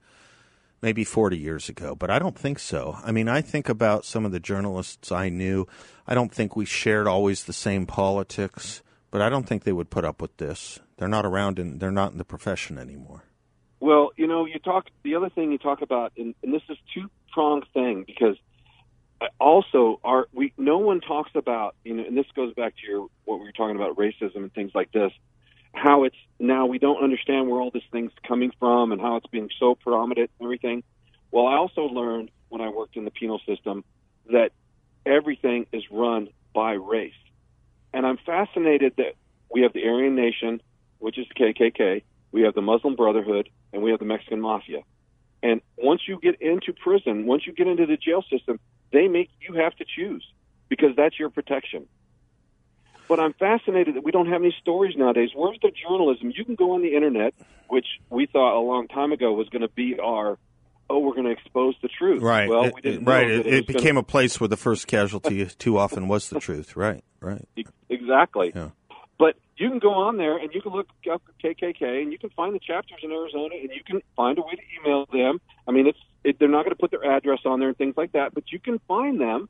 maybe 0.81 1.03
40 1.03 1.37
years 1.37 1.69
ago, 1.69 1.95
but 1.95 2.09
I 2.09 2.19
don't 2.19 2.37
think 2.37 2.59
so. 2.59 2.97
I 3.03 3.11
mean, 3.11 3.27
I 3.27 3.41
think 3.41 3.69
about 3.69 4.05
some 4.05 4.25
of 4.25 4.31
the 4.31 4.39
journalists 4.39 5.11
I 5.11 5.29
knew. 5.29 5.67
I 6.05 6.13
don't 6.13 6.31
think 6.31 6.55
we 6.55 6.65
shared 6.65 7.07
always 7.07 7.43
the 7.43 7.53
same 7.53 7.85
politics, 7.85 8.83
but 9.11 9.21
I 9.21 9.29
don't 9.29 9.47
think 9.47 9.63
they 9.63 9.73
would 9.73 9.89
put 9.89 10.05
up 10.05 10.21
with 10.21 10.37
this. 10.37 10.79
They're 10.97 11.07
not 11.07 11.25
around 11.25 11.59
and 11.59 11.79
they're 11.79 11.91
not 11.91 12.11
in 12.11 12.17
the 12.17 12.25
profession 12.25 12.77
anymore. 12.77 13.23
Well, 13.79 14.11
you 14.15 14.27
know, 14.27 14.45
you 14.45 14.59
talk 14.59 14.87
the 15.03 15.15
other 15.15 15.29
thing 15.29 15.51
you 15.51 15.57
talk 15.57 15.81
about 15.81 16.13
and, 16.17 16.33
and 16.43 16.53
this 16.53 16.63
is 16.69 16.77
two 16.93 17.09
pronged 17.31 17.65
thing 17.73 18.03
because 18.05 18.35
uh, 19.21 19.27
also 19.39 19.99
our 20.03 20.27
we 20.33 20.53
no 20.57 20.79
one 20.79 21.01
talks 21.01 21.31
about, 21.35 21.75
you 21.83 21.93
know, 21.93 22.03
and 22.03 22.17
this 22.17 22.25
goes 22.35 22.53
back 22.55 22.75
to 22.77 22.87
your 22.87 23.07
what 23.25 23.39
we 23.39 23.45
were 23.45 23.51
talking 23.51 23.75
about 23.75 23.95
racism 23.95 24.37
and 24.37 24.53
things 24.53 24.71
like 24.73 24.91
this 24.91 25.11
how 25.77 26.03
it's 26.03 26.15
now 26.39 26.65
we 26.65 26.79
don't 26.79 27.03
understand 27.03 27.49
where 27.49 27.61
all 27.61 27.71
this 27.71 27.83
thing's 27.91 28.11
coming 28.27 28.51
from 28.59 28.91
and 28.91 29.01
how 29.01 29.17
it's 29.17 29.27
being 29.27 29.49
so 29.59 29.75
predominant 29.75 30.31
and 30.39 30.45
everything. 30.45 30.83
Well, 31.31 31.47
I 31.47 31.55
also 31.55 31.83
learned 31.83 32.31
when 32.49 32.61
I 32.61 32.69
worked 32.69 32.95
in 32.95 33.05
the 33.05 33.11
penal 33.11 33.39
system 33.45 33.83
that 34.31 34.51
everything 35.05 35.67
is 35.71 35.83
run 35.91 36.29
by 36.53 36.73
race. 36.73 37.13
And 37.93 38.05
I'm 38.05 38.17
fascinated 38.25 38.93
that 38.97 39.13
we 39.51 39.61
have 39.61 39.73
the 39.73 39.87
Aryan 39.87 40.15
Nation, 40.15 40.61
which 40.99 41.17
is 41.17 41.25
the 41.29 41.35
KKK, 41.35 42.03
we 42.31 42.41
have 42.41 42.53
the 42.53 42.61
Muslim 42.61 42.95
Brotherhood, 42.95 43.49
and 43.71 43.81
we 43.81 43.91
have 43.91 43.99
the 43.99 44.05
Mexican 44.05 44.41
Mafia. 44.41 44.81
And 45.41 45.61
once 45.77 46.01
you 46.07 46.19
get 46.19 46.41
into 46.41 46.73
prison, 46.73 47.25
once 47.25 47.45
you 47.45 47.53
get 47.53 47.67
into 47.67 47.85
the 47.85 47.97
jail 47.97 48.23
system, 48.29 48.59
they 48.91 49.07
make 49.07 49.29
you 49.39 49.55
have 49.55 49.75
to 49.75 49.85
choose 49.85 50.25
because 50.69 50.95
that's 50.95 51.17
your 51.19 51.29
protection. 51.29 51.87
But 53.07 53.19
I'm 53.19 53.33
fascinated 53.33 53.95
that 53.95 54.03
we 54.03 54.11
don't 54.11 54.27
have 54.27 54.41
any 54.41 54.55
stories 54.61 54.95
nowadays. 54.97 55.29
Where's 55.33 55.57
the 55.61 55.71
journalism? 55.71 56.31
You 56.35 56.43
can 56.43 56.55
go 56.55 56.73
on 56.73 56.81
the 56.81 56.93
internet, 56.95 57.33
which 57.69 57.85
we 58.09 58.25
thought 58.25 58.57
a 58.57 58.59
long 58.59 58.87
time 58.87 59.11
ago 59.11 59.31
was 59.33 59.47
going 59.49 59.61
to 59.61 59.69
be 59.69 59.97
our 59.99 60.37
oh, 60.89 60.99
we're 60.99 61.13
going 61.13 61.25
to 61.25 61.31
expose 61.31 61.75
the 61.81 61.89
truth. 61.89 62.21
Right. 62.21 62.47
Well, 62.47 62.65
it, 62.65 62.75
we 62.75 62.81
didn't. 62.81 63.05
right. 63.05 63.29
It, 63.29 63.45
it, 63.45 63.67
became 63.67 63.95
gonna... 63.95 63.99
a 63.99 64.03
place 64.03 64.39
where 64.39 64.47
the 64.47 64.57
first 64.57 64.87
casualty 64.87 65.45
too 65.45 65.77
often 65.77 66.07
was 66.07 66.29
the 66.29 66.39
truth. 66.39 66.75
Right. 66.75 67.03
Right. 67.19 67.45
Exactly. 67.89 68.53
Yeah. 68.55 68.69
But 69.19 69.35
you 69.57 69.69
can 69.69 69.79
go 69.79 69.93
on 69.93 70.17
there 70.17 70.37
and 70.37 70.53
you 70.53 70.61
can 70.61 70.71
look 70.71 70.87
up 71.11 71.21
KKK 71.43 72.01
and 72.01 72.11
you 72.11 72.19
can 72.19 72.29
find 72.31 72.53
the 72.53 72.59
chapters 72.59 72.99
in 73.03 73.11
Arizona 73.11 73.55
and 73.55 73.69
you 73.73 73.83
can 73.85 74.01
find 74.15 74.37
a 74.37 74.41
way 74.41 74.53
to 74.53 74.61
email 74.79 75.05
them. 75.11 75.41
I 75.67 75.71
mean, 75.71 75.87
it's 75.87 75.99
it, 76.23 76.39
they're 76.39 76.47
not 76.47 76.63
going 76.63 76.75
to 76.75 76.79
put 76.79 76.91
their 76.91 77.03
address 77.03 77.39
on 77.45 77.59
there 77.59 77.69
and 77.69 77.77
things 77.77 77.95
like 77.97 78.11
that, 78.11 78.33
but 78.33 78.43
you 78.51 78.59
can 78.59 78.79
find 78.87 79.19
them 79.19 79.49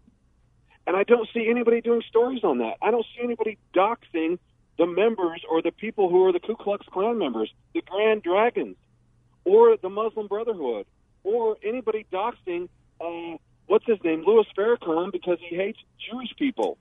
and 0.87 0.95
I 0.95 1.03
don't 1.03 1.27
see 1.33 1.47
anybody 1.49 1.81
doing 1.81 2.01
stories 2.07 2.43
on 2.45 2.59
that. 2.59 2.77
I 2.81 2.91
don't 2.91 3.05
see 3.15 3.21
anybody 3.21 3.57
doxing 3.75 4.39
the 4.77 4.87
members 4.87 5.41
or 5.51 5.61
the 5.61 5.71
people 5.71 6.09
who 6.09 6.25
are 6.25 6.31
the 6.31 6.39
Ku 6.39 6.55
Klux 6.55 6.85
Klan 6.91 7.19
members, 7.19 7.51
the 7.73 7.81
Grand 7.81 8.23
Dragons, 8.23 8.77
or 9.43 9.75
the 9.75 9.89
Muslim 9.89 10.27
Brotherhood, 10.27 10.85
or 11.23 11.57
anybody 11.61 12.05
doxing, 12.11 12.69
uh, 13.01 13.37
what's 13.65 13.85
his 13.85 13.97
name, 14.03 14.23
Louis 14.25 14.45
Farrakhan, 14.57 15.11
because 15.11 15.37
he 15.41 15.57
hates 15.57 15.79
Jewish 16.09 16.33
people. 16.39 16.77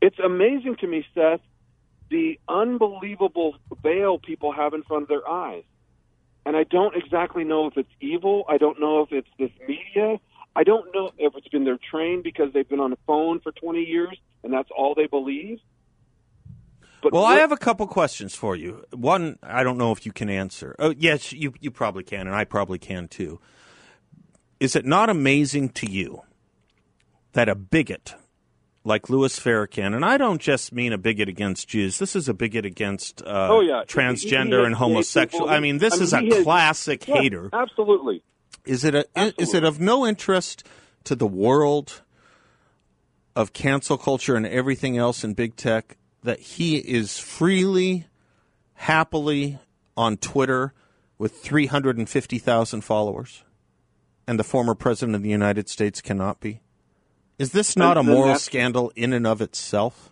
It's 0.00 0.18
amazing 0.20 0.76
to 0.80 0.86
me, 0.86 1.04
Seth, 1.14 1.40
the 2.10 2.38
unbelievable 2.48 3.56
veil 3.82 4.18
people 4.18 4.52
have 4.52 4.72
in 4.74 4.84
front 4.84 5.04
of 5.04 5.08
their 5.08 5.28
eyes. 5.28 5.64
And 6.46 6.56
I 6.56 6.64
don't 6.64 6.94
exactly 6.94 7.44
know 7.44 7.66
if 7.66 7.76
it's 7.76 7.92
evil. 8.00 8.44
I 8.48 8.58
don't 8.58 8.80
know 8.80 9.02
if 9.02 9.12
it's 9.12 9.28
this 9.38 9.50
media. 9.66 10.20
I 10.54 10.64
don't 10.64 10.94
know 10.94 11.10
if 11.18 11.34
it's 11.36 11.48
been 11.48 11.64
their 11.64 11.78
train 11.90 12.22
because 12.22 12.52
they've 12.52 12.68
been 12.68 12.80
on 12.80 12.90
the 12.90 12.98
phone 13.06 13.40
for 13.40 13.52
20 13.52 13.80
years 13.80 14.18
and 14.44 14.52
that's 14.52 14.68
all 14.76 14.94
they 14.94 15.06
believe. 15.06 15.60
But 17.02 17.12
well, 17.12 17.22
what, 17.22 17.36
I 17.36 17.40
have 17.40 17.52
a 17.52 17.56
couple 17.56 17.86
questions 17.88 18.34
for 18.34 18.54
you. 18.54 18.84
One, 18.92 19.38
I 19.42 19.64
don't 19.64 19.76
know 19.76 19.90
if 19.90 20.06
you 20.06 20.12
can 20.12 20.30
answer. 20.30 20.76
Oh, 20.78 20.94
yes, 20.96 21.32
you 21.32 21.52
you 21.60 21.72
probably 21.72 22.04
can, 22.04 22.28
and 22.28 22.36
I 22.36 22.44
probably 22.44 22.78
can 22.78 23.08
too. 23.08 23.40
Is 24.60 24.76
it 24.76 24.86
not 24.86 25.10
amazing 25.10 25.70
to 25.70 25.90
you 25.90 26.22
that 27.32 27.48
a 27.48 27.56
bigot 27.56 28.14
like 28.84 29.10
Louis 29.10 29.38
Farrakhan, 29.38 29.94
and 29.94 30.04
I 30.04 30.16
don't 30.16 30.40
just 30.40 30.72
mean 30.72 30.92
a 30.92 30.98
bigot 30.98 31.28
against 31.28 31.68
Jews. 31.68 31.98
This 31.98 32.14
is 32.14 32.28
a 32.28 32.34
bigot 32.34 32.64
against 32.64 33.22
uh, 33.22 33.48
oh, 33.50 33.60
yeah. 33.60 33.82
transgender 33.86 34.58
he, 34.58 34.60
he 34.60 34.64
and 34.66 34.74
homosexual. 34.74 35.48
I 35.48 35.60
mean, 35.60 35.78
this 35.78 35.94
I 35.94 35.96
mean, 35.96 36.02
is 36.02 36.12
a 36.12 36.36
has, 36.36 36.44
classic 36.44 37.08
yeah, 37.08 37.14
hater. 37.16 37.50
Absolutely. 37.52 38.22
Is 38.64 38.84
it 38.84 38.94
a, 38.94 39.06
is 39.38 39.54
it 39.54 39.64
of 39.64 39.80
no 39.80 40.06
interest 40.06 40.64
to 41.04 41.14
the 41.14 41.26
world 41.26 42.02
of 43.34 43.52
cancel 43.52 43.98
culture 43.98 44.36
and 44.36 44.46
everything 44.46 44.96
else 44.96 45.24
in 45.24 45.34
big 45.34 45.56
tech 45.56 45.96
that 46.22 46.38
he 46.38 46.76
is 46.76 47.18
freely, 47.18 48.06
happily 48.74 49.58
on 49.96 50.16
Twitter 50.16 50.72
with 51.18 51.40
350,000 51.40 52.80
followers 52.82 53.44
and 54.26 54.38
the 54.38 54.44
former 54.44 54.74
president 54.74 55.16
of 55.16 55.22
the 55.22 55.30
United 55.30 55.68
States 55.68 56.00
cannot 56.00 56.40
be? 56.40 56.60
Is 57.38 57.52
this 57.52 57.76
not 57.76 57.96
a 57.96 58.02
moral 58.02 58.36
scandal 58.36 58.92
in 58.94 59.12
and 59.12 59.26
of 59.26 59.40
itself? 59.40 60.10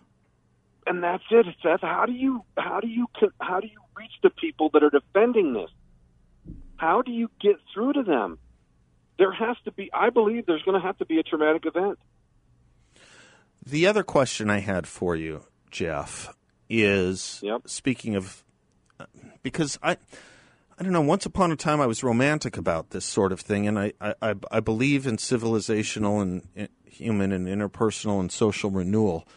And 0.85 1.01
that's 1.03 1.23
it, 1.31 1.45
Seth. 1.63 1.81
How 1.81 2.05
do 2.05 2.11
you 2.11 2.43
how 2.57 2.79
do 2.81 2.87
you 2.87 3.07
how 3.39 3.59
do 3.59 3.67
you 3.67 3.79
reach 3.95 4.11
the 4.23 4.31
people 4.31 4.69
that 4.73 4.83
are 4.83 4.89
defending 4.89 5.53
this? 5.53 5.69
How 6.81 7.03
do 7.03 7.11
you 7.11 7.29
get 7.39 7.57
through 7.71 7.93
to 7.93 8.01
them? 8.01 8.39
There 9.19 9.31
has 9.31 9.55
to 9.65 9.71
be, 9.71 9.91
I 9.93 10.09
believe 10.09 10.47
there's 10.47 10.63
going 10.63 10.81
to 10.81 10.83
have 10.83 10.97
to 10.97 11.05
be 11.05 11.19
a 11.19 11.23
traumatic 11.23 11.67
event. 11.67 11.99
The 13.63 13.85
other 13.85 14.01
question 14.01 14.49
I 14.49 14.61
had 14.61 14.87
for 14.87 15.15
you, 15.15 15.43
Jeff, 15.69 16.33
is 16.67 17.39
yep. 17.43 17.61
speaking 17.67 18.15
of, 18.15 18.43
because 19.43 19.77
I, 19.83 19.97
I 20.79 20.83
don't 20.83 20.91
know. 20.91 21.01
Once 21.01 21.27
upon 21.27 21.51
a 21.51 21.55
time, 21.55 21.79
I 21.81 21.85
was 21.85 22.03
romantic 22.03 22.57
about 22.57 22.89
this 22.89 23.05
sort 23.05 23.31
of 23.31 23.39
thing, 23.39 23.67
and 23.67 23.77
I, 23.77 23.93
I, 24.01 24.33
I 24.51 24.59
believe 24.59 25.05
in 25.05 25.17
civilizational 25.17 26.19
and 26.19 26.67
human 26.83 27.31
and 27.31 27.45
interpersonal 27.45 28.19
and 28.19 28.31
social 28.31 28.71
renewal. 28.71 29.27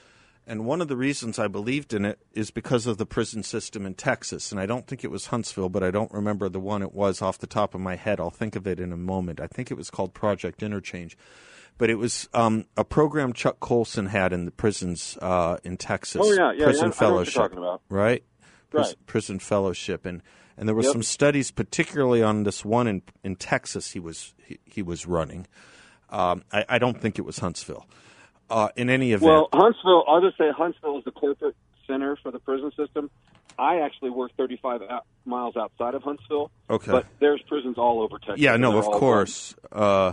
And 0.46 0.66
one 0.66 0.82
of 0.82 0.88
the 0.88 0.96
reasons 0.96 1.38
I 1.38 1.48
believed 1.48 1.94
in 1.94 2.04
it 2.04 2.18
is 2.32 2.50
because 2.50 2.86
of 2.86 2.98
the 2.98 3.06
prison 3.06 3.42
system 3.42 3.86
in 3.86 3.94
Texas. 3.94 4.52
And 4.52 4.60
I 4.60 4.66
don't 4.66 4.86
think 4.86 5.02
it 5.02 5.10
was 5.10 5.26
Huntsville, 5.28 5.70
but 5.70 5.82
I 5.82 5.90
don't 5.90 6.12
remember 6.12 6.50
the 6.50 6.60
one 6.60 6.82
it 6.82 6.92
was 6.92 7.22
off 7.22 7.38
the 7.38 7.46
top 7.46 7.74
of 7.74 7.80
my 7.80 7.96
head. 7.96 8.20
I'll 8.20 8.28
think 8.30 8.54
of 8.54 8.66
it 8.66 8.78
in 8.78 8.92
a 8.92 8.96
moment. 8.96 9.40
I 9.40 9.46
think 9.46 9.70
it 9.70 9.74
was 9.74 9.90
called 9.90 10.12
Project 10.12 10.62
Interchange. 10.62 11.16
But 11.78 11.88
it 11.90 11.94
was 11.94 12.28
um, 12.34 12.66
a 12.76 12.84
program 12.84 13.32
Chuck 13.32 13.58
Colson 13.58 14.06
had 14.06 14.32
in 14.32 14.44
the 14.44 14.50
prisons 14.50 15.18
uh, 15.22 15.56
in 15.64 15.76
Texas. 15.78 16.20
Oh, 16.22 16.32
yeah, 16.32 16.52
yeah, 16.52 16.64
Prison 16.66 16.92
yeah. 16.92 17.06
I 17.06 17.08
know 17.10 17.14
what 17.14 17.26
you're 17.26 17.32
Fellowship. 17.32 17.34
talking 17.34 17.58
about. 17.58 17.82
Right? 17.88 18.22
Right. 18.70 18.94
Prison 19.06 19.38
Fellowship. 19.38 20.04
And, 20.04 20.22
and 20.56 20.68
there 20.68 20.74
were 20.76 20.82
Yep. 20.82 20.92
some 20.92 21.02
studies, 21.02 21.50
particularly 21.50 22.22
on 22.22 22.44
this 22.44 22.64
one 22.64 22.86
in, 22.86 23.02
in 23.24 23.36
Texas 23.36 23.92
he 23.92 23.98
was, 23.98 24.34
he, 24.46 24.58
he 24.66 24.82
was 24.82 25.06
running. 25.06 25.46
Um, 26.10 26.44
I, 26.52 26.64
I 26.68 26.78
don't 26.78 27.00
think 27.00 27.18
it 27.18 27.22
was 27.22 27.38
Huntsville. 27.38 27.86
Uh, 28.54 28.68
in 28.76 28.88
any 28.88 29.10
event, 29.10 29.28
Well, 29.28 29.48
Huntsville, 29.52 30.04
I'll 30.06 30.20
just 30.20 30.38
say 30.38 30.44
Huntsville 30.56 30.98
is 30.98 31.04
the 31.04 31.10
corporate 31.10 31.56
center 31.88 32.14
for 32.22 32.30
the 32.30 32.38
prison 32.38 32.70
system. 32.76 33.10
I 33.58 33.80
actually 33.80 34.10
work 34.10 34.30
35 34.36 34.82
out, 34.82 35.06
miles 35.24 35.56
outside 35.56 35.96
of 35.96 36.04
Huntsville. 36.04 36.52
Okay. 36.70 36.92
But 36.92 37.06
there's 37.18 37.42
prisons 37.48 37.78
all 37.78 38.00
over 38.00 38.16
Texas. 38.18 38.38
Yeah, 38.38 38.56
no, 38.56 38.78
of 38.78 38.84
course. 38.84 39.56
Uh, 39.72 40.12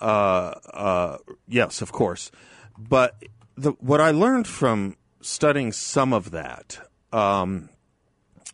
uh, 0.00 0.04
uh, 0.04 1.18
yes, 1.46 1.80
of 1.80 1.92
course. 1.92 2.32
But 2.76 3.14
the, 3.56 3.70
what 3.78 4.00
I 4.00 4.10
learned 4.10 4.48
from 4.48 4.96
studying 5.20 5.70
some 5.70 6.12
of 6.12 6.32
that 6.32 6.80
um, 7.12 7.68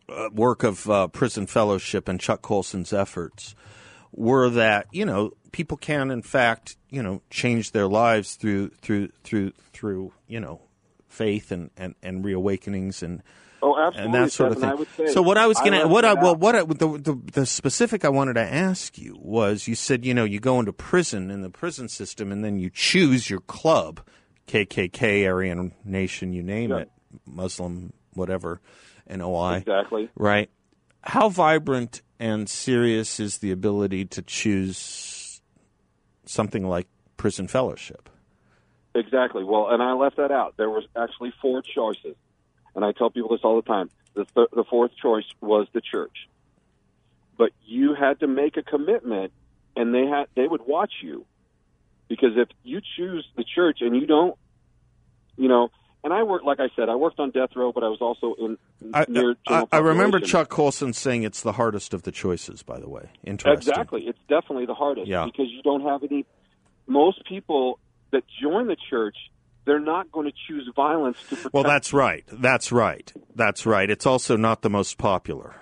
uh, 0.07 0.29
work 0.35 0.65
of 0.65 0.91
uh, 0.91 1.09
Prison 1.09 1.47
Fellowship 1.47 2.11
and 2.11 2.21
Chuck 2.21 2.43
Colson's 2.43 2.93
efforts 2.93 3.55
were 4.17 4.49
that 4.51 4.87
you 4.93 5.05
know 5.05 5.33
people 5.53 5.77
can 5.77 6.11
in 6.11 6.23
fact 6.23 6.77
you 6.91 7.03
know 7.03 7.21
change 7.31 7.73
their 7.73 7.87
lives 7.89 8.37
through 8.37 8.69
through 8.81 9.09
through 9.25 9.53
through 9.73 10.13
you 10.29 10.39
know 10.41 10.61
faith 11.09 11.51
and 11.51 11.71
and, 11.77 11.95
and 12.03 12.25
reawakenings 12.25 13.03
and 13.03 13.23
Oh, 13.67 13.79
absolutely. 13.79 14.05
and 14.05 14.15
that 14.27 14.31
sort 14.31 14.53
of 14.53 14.59
thing. 14.59 14.69
I 14.69 14.75
would 14.75 14.89
say, 14.95 15.07
so 15.07 15.23
what 15.23 15.39
I 15.39 15.47
was 15.47 15.59
going 15.59 15.73
to, 15.73 15.89
what 15.89 16.05
I 16.05 16.13
well, 16.13 16.37
what 16.37 16.55
I, 16.55 16.65
the, 16.65 16.75
the 16.99 17.19
the 17.33 17.47
specific 17.47 18.05
I 18.05 18.11
wanted 18.11 18.35
to 18.35 18.43
ask 18.43 18.99
you 18.99 19.17
was, 19.19 19.67
you 19.67 19.75
said 19.75 20.05
you 20.05 20.13
know 20.13 20.25
you 20.25 20.39
go 20.39 20.61
into 20.61 20.75
prison 20.75 21.31
in 21.31 21.41
the 21.41 21.49
prison 21.49 21.89
system, 21.89 22.31
and 22.31 22.45
then 22.45 22.59
you 22.59 22.69
choose 22.69 23.31
your 23.31 23.41
club, 23.41 24.03
KKK, 24.49 25.27
Aryan 25.27 25.73
Nation, 25.83 26.35
you 26.35 26.43
name 26.43 26.73
Yeah. 26.73 26.81
it, 26.81 26.91
Muslim, 27.27 27.95
whatever, 28.13 28.61
NOI, 29.09 29.57
Exactly. 29.59 30.11
right? 30.15 30.51
How 31.01 31.31
vibrant 31.31 32.03
and 32.19 32.49
serious 32.49 33.19
is 33.21 33.39
the 33.39 33.51
ability 33.51 34.05
to 34.07 34.23
choose 34.23 35.41
something 36.25 36.67
like 36.67 36.87
prison 37.17 37.49
fellowship? 37.49 38.09
Exactly. 38.95 39.43
Well, 39.45 39.69
and 39.71 39.83
I 39.83 39.93
left 39.93 40.17
that 40.19 40.31
out. 40.31 40.55
There 40.57 40.71
was 40.71 40.85
actually 40.97 41.33
four 41.43 41.63
choices, 41.63 42.17
and 42.75 42.85
I 42.85 42.93
tell 42.93 43.11
people 43.11 43.31
this 43.31 43.41
all 43.43 43.57
the 43.57 43.63
time. 43.63 43.91
The 44.15 44.25
th- 44.25 44.51
the 44.53 44.65
fourth 44.65 44.93
choice 45.01 45.25
was 45.41 45.67
the 45.73 45.81
church, 45.81 46.29
but 47.37 47.51
you 47.65 47.95
had 47.95 48.21
to 48.21 48.29
make 48.29 48.57
a 48.57 48.63
commitment, 48.63 49.33
and 49.77 49.93
they 49.93 50.07
had 50.07 50.27
they 50.37 50.47
would 50.47 50.65
watch 50.67 50.93
you, 51.03 51.27
because 52.09 52.37
if 52.37 52.49
you 52.63 52.81
choose 52.97 53.27
the 53.37 53.45
church 53.45 53.79
and 53.81 53.97
you 53.97 54.07
don't, 54.07 54.37
you 55.37 55.49
know. 55.49 55.71
And 56.05 56.13
I 56.13 56.23
worked, 56.23 56.45
like 56.45 56.61
I 56.61 56.69
said, 56.77 56.89
I 56.91 56.97
worked 56.97 57.19
on 57.19 57.31
death 57.31 57.51
row, 57.57 57.73
but 57.73 57.83
I 57.83 57.89
was 57.89 57.99
also 58.03 58.35
in 58.39 58.59
I, 58.93 59.07
near. 59.09 59.35
I, 59.49 59.65
I 59.73 59.79
remember. 59.79 60.21
Chuck 60.21 60.51
Colson 60.51 60.93
saying 60.93 61.23
it's 61.23 61.41
the 61.41 61.53
hardest 61.53 61.95
of 61.95 62.03
the 62.03 62.13
choices. 62.13 62.63
By 62.63 62.79
the 62.79 62.89
way, 62.91 63.09
interesting. 63.25 63.73
Exactly. 63.73 64.03
It's 64.03 64.19
definitely 64.29 64.67
the 64.67 64.75
hardest 64.75 65.09
Yeah. 65.09 65.25
because 65.25 65.47
you 65.51 65.63
don't 65.63 65.81
have 65.81 66.03
any. 66.05 66.27
Most 66.87 67.25
people 67.27 67.79
that 68.13 68.23
join 68.43 68.67
the 68.67 68.77
church, 68.91 69.17
they're 69.65 69.81
not 69.81 70.13
going 70.13 70.27
to 70.27 70.33
choose 70.47 70.69
violence 70.77 71.17
to 71.31 71.37
protect. 71.37 71.55
Well, 71.55 71.65
that's 71.65 71.95
right. 71.95 72.25
That's 72.31 72.71
right. 72.71 73.11
That's 73.35 73.65
right. 73.65 73.89
It's 73.89 74.05
also 74.05 74.37
not 74.37 74.61
the 74.61 74.69
most 74.71 74.99
popular. 74.99 75.55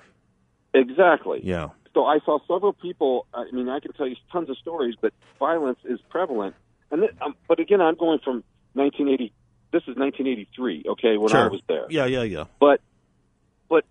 exactly. 0.74 1.40
Yeah. 1.44 1.68
So 1.94 2.04
I 2.06 2.18
saw 2.24 2.38
several 2.48 2.72
people. 2.72 3.26
I 3.34 3.44
mean, 3.52 3.68
I 3.68 3.78
can 3.78 3.92
tell 3.92 4.08
you 4.08 4.16
tons 4.32 4.48
of 4.50 4.56
stories, 4.58 4.94
but 5.00 5.12
violence 5.38 5.78
is 5.84 6.00
prevalent. 6.08 6.54
And 6.90 7.02
th- 7.02 7.12
um, 7.20 7.36
but 7.46 7.60
again, 7.60 7.80
I'm 7.80 7.96
going 7.96 8.18
from 8.24 8.42
1980. 8.74 9.32
This 9.72 9.82
is 9.82 9.96
1983. 9.96 10.84
Okay, 10.90 11.16
when 11.16 11.32
I 11.34 11.48
was 11.48 11.60
there. 11.68 11.86
Yeah, 11.88 12.04
yeah, 12.06 12.22
yeah. 12.22 12.44
but 12.60 12.80
but 13.68 13.84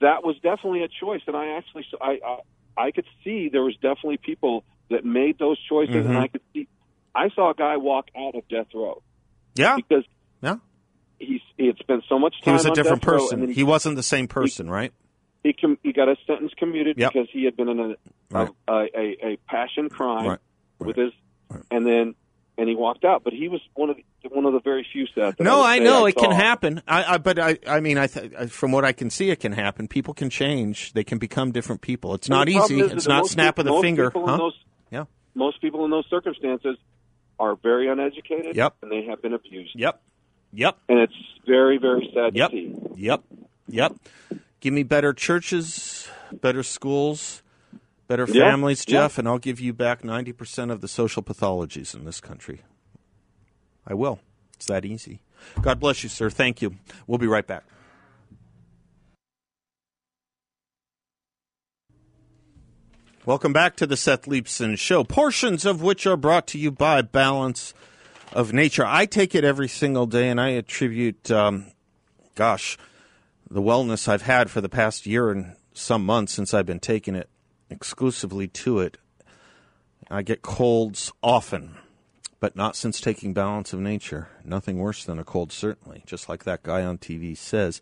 that 0.00 0.24
was 0.24 0.36
definitely 0.42 0.82
a 0.84 0.88
choice 0.88 1.20
and 1.26 1.36
i 1.36 1.56
actually 1.58 1.84
i 2.00 2.18
i, 2.24 2.38
I 2.86 2.90
could 2.92 3.04
see 3.24 3.48
there 3.50 3.62
was 3.64 3.74
definitely 3.76 4.16
people 4.18 4.64
that 4.90 5.04
made 5.04 5.38
those 5.38 5.58
choices 5.68 5.94
Mhm. 5.96 6.06
and 6.08 6.18
i 6.18 6.28
could 6.28 6.40
see 6.54 6.66
i 7.14 7.28
saw 7.30 7.50
a 7.50 7.54
guy 7.54 7.76
walk 7.76 8.06
out 8.16 8.34
of 8.36 8.46
death 8.48 8.68
row 8.74 9.02
Yeah. 9.56 9.76
because 9.76 10.04
Yeah. 10.42 10.56
he's 11.18 11.40
he 11.56 11.66
had 11.66 11.76
spent 11.78 12.04
so 12.08 12.18
much 12.18 12.34
time. 12.42 12.52
He 12.52 12.52
was 12.52 12.64
a 12.64 12.70
different 12.70 13.02
person. 13.02 13.40
then 13.40 13.50
He 13.50 13.64
wasn't 13.64 13.96
the 13.96 14.02
same 14.04 14.28
person, 14.28 14.70
right? 14.70 14.92
he, 15.42 15.52
com- 15.52 15.78
he 15.82 15.92
got 15.92 16.08
a 16.08 16.16
sentence 16.26 16.52
commuted 16.56 16.96
Yep. 16.98 17.12
because 17.12 17.28
he 17.32 17.44
had 17.44 17.56
been 17.56 17.68
in 17.68 17.80
a 17.80 17.94
Right. 18.30 18.50
a, 18.68 18.72
a, 18.72 19.26
a 19.32 19.36
passion 19.48 19.88
crime 19.88 20.26
Right. 20.28 20.38
with 20.78 20.96
his 20.96 21.12
and 21.70 21.84
then 21.86 22.14
and 22.58 22.68
he 22.68 22.74
walked 22.74 23.04
out 23.04 23.22
but 23.24 23.32
he 23.32 23.48
was 23.48 23.60
one 23.74 23.88
of 23.88 23.96
the, 23.96 24.28
one 24.30 24.44
of 24.44 24.52
the 24.52 24.60
very 24.60 24.86
few 24.92 25.06
that 25.16 25.38
No, 25.40 25.62
I 25.62 25.78
say 25.78 25.84
know 25.84 26.04
it 26.06 26.16
can 26.16 26.32
happen. 26.32 26.82
I, 26.86 27.14
I 27.14 27.18
but 27.18 27.38
I, 27.38 27.58
I 27.66 27.80
mean, 27.80 27.96
I, 27.96 28.06
th- 28.08 28.32
I- 28.38 28.46
from 28.46 28.72
what 28.72 28.84
I 28.84 28.92
can 28.92 29.08
see, 29.10 29.30
it 29.30 29.40
can 29.40 29.52
happen. 29.52 29.88
People 29.88 30.12
can 30.12 30.28
change. 30.28 30.92
They 30.92 31.04
can 31.04 31.18
become 31.18 31.52
different 31.52 31.80
people. 31.80 32.14
It's 32.14 32.28
not 32.28 32.48
easy. 32.48 32.80
It's 32.80 33.06
not 33.08 33.26
snap 33.28 33.56
people- 33.56 33.76
of 33.76 33.82
the 33.82 33.86
finger, 33.86 34.12
huh? 34.14 34.36
those- 34.36 34.58
Yeah. 34.90 35.04
most 35.34 35.60
people 35.60 35.84
in 35.84 35.90
those 35.90 36.06
circumstances 36.10 36.76
are 37.38 37.54
very 37.54 37.88
uneducated 37.88 38.56
Yep. 38.56 38.74
and 38.82 38.90
they 38.90 39.04
have 39.04 39.22
been 39.22 39.32
abused 39.34 39.70
Yep. 39.76 40.02
Yep. 40.52 40.76
and 40.88 40.98
it's 40.98 41.14
very 41.46 41.78
very 41.78 42.10
sad 42.12 42.34
Yep. 42.34 42.50
to 42.50 42.56
see 42.56 42.74
Yep. 42.96 43.22
Yep. 43.68 43.94
Give 44.60 44.74
me 44.74 44.82
better 44.82 45.12
churches, 45.12 46.08
better 46.32 46.64
schools, 46.64 47.42
better 48.08 48.26
Yeah. 48.28 48.50
families, 48.50 48.84
Yeah. 48.88 49.02
Jeff, 49.02 49.18
and 49.18 49.28
I'll 49.28 49.38
give 49.38 49.60
you 49.60 49.72
back 49.72 50.02
90% 50.02 50.72
of 50.72 50.80
the 50.80 50.88
social 50.88 51.22
pathologies 51.22 51.94
in 51.94 52.04
this 52.04 52.20
country. 52.20 52.62
I 53.86 53.94
will. 53.94 54.18
It's 54.56 54.66
that 54.66 54.84
easy. 54.84 55.20
God 55.62 55.78
bless 55.78 56.02
you, 56.02 56.08
sir. 56.08 56.30
Thank 56.30 56.60
you. 56.60 56.76
We'll 57.06 57.18
be 57.18 57.26
right 57.28 57.46
back. 57.46 57.64
Welcome 63.24 63.52
back 63.52 63.76
to 63.76 63.86
the 63.86 63.96
Seth 63.96 64.22
Leibsohn 64.22 64.78
Show, 64.78 65.04
portions 65.04 65.66
of 65.66 65.82
which 65.82 66.06
are 66.06 66.16
brought 66.16 66.46
to 66.48 66.58
you 66.58 66.70
by 66.70 67.02
Balance 67.02 67.74
of 68.32 68.54
Nature. 68.54 68.86
I 68.86 69.04
take 69.04 69.34
it 69.34 69.44
every 69.44 69.68
single 69.68 70.06
day, 70.06 70.30
and 70.30 70.40
I 70.40 70.50
attribute, 70.50 71.30
um, 71.30 71.66
gosh, 72.36 72.78
the 73.50 73.60
wellness 73.60 74.08
I've 74.08 74.22
had 74.22 74.50
for 74.50 74.62
the 74.62 74.68
past 74.68 75.04
year 75.04 75.30
and 75.30 75.56
some 75.74 76.06
months 76.06 76.32
since 76.32 76.54
I've 76.54 76.64
been 76.66 76.80
taking 76.80 77.14
it 77.14 77.28
exclusively 77.70 78.48
to 78.48 78.80
it. 78.80 78.98
I 80.10 80.22
get 80.22 80.42
colds 80.42 81.12
often, 81.22 81.76
but 82.40 82.56
not 82.56 82.76
since 82.76 83.00
taking 83.00 83.34
Balance 83.34 83.72
of 83.72 83.80
Nature. 83.80 84.28
Nothing 84.44 84.78
worse 84.78 85.04
than 85.04 85.18
a 85.18 85.24
cold, 85.24 85.52
certainly, 85.52 86.02
just 86.06 86.28
like 86.28 86.44
that 86.44 86.62
guy 86.62 86.84
on 86.84 86.98
TV 86.98 87.36
says. 87.36 87.80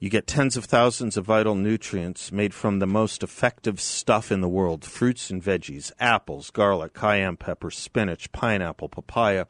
You 0.00 0.10
get 0.10 0.26
tens 0.26 0.56
of 0.56 0.64
thousands 0.64 1.16
of 1.16 1.24
vital 1.24 1.54
nutrients 1.54 2.32
made 2.32 2.52
from 2.52 2.78
the 2.78 2.86
most 2.86 3.22
effective 3.22 3.80
stuff 3.80 4.32
in 4.32 4.40
the 4.40 4.48
world 4.48 4.84
fruits 4.84 5.30
and 5.30 5.42
veggies, 5.42 5.92
apples, 5.98 6.50
garlic, 6.50 6.92
cayenne 6.92 7.36
pepper, 7.36 7.70
spinach, 7.70 8.30
pineapple, 8.32 8.88
papaya. 8.88 9.46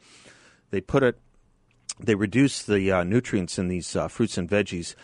They 0.69 0.81
put 0.81 1.03
it, 1.03 1.19
they 1.99 2.15
reduce 2.15 2.61
the 2.61 2.91
uh, 2.91 3.03
nutrients 3.03 3.57
in 3.57 3.67
these 3.67 3.95
uh, 3.95 4.07
fruits 4.07 4.37
and 4.37 4.49
veggies 4.49 4.95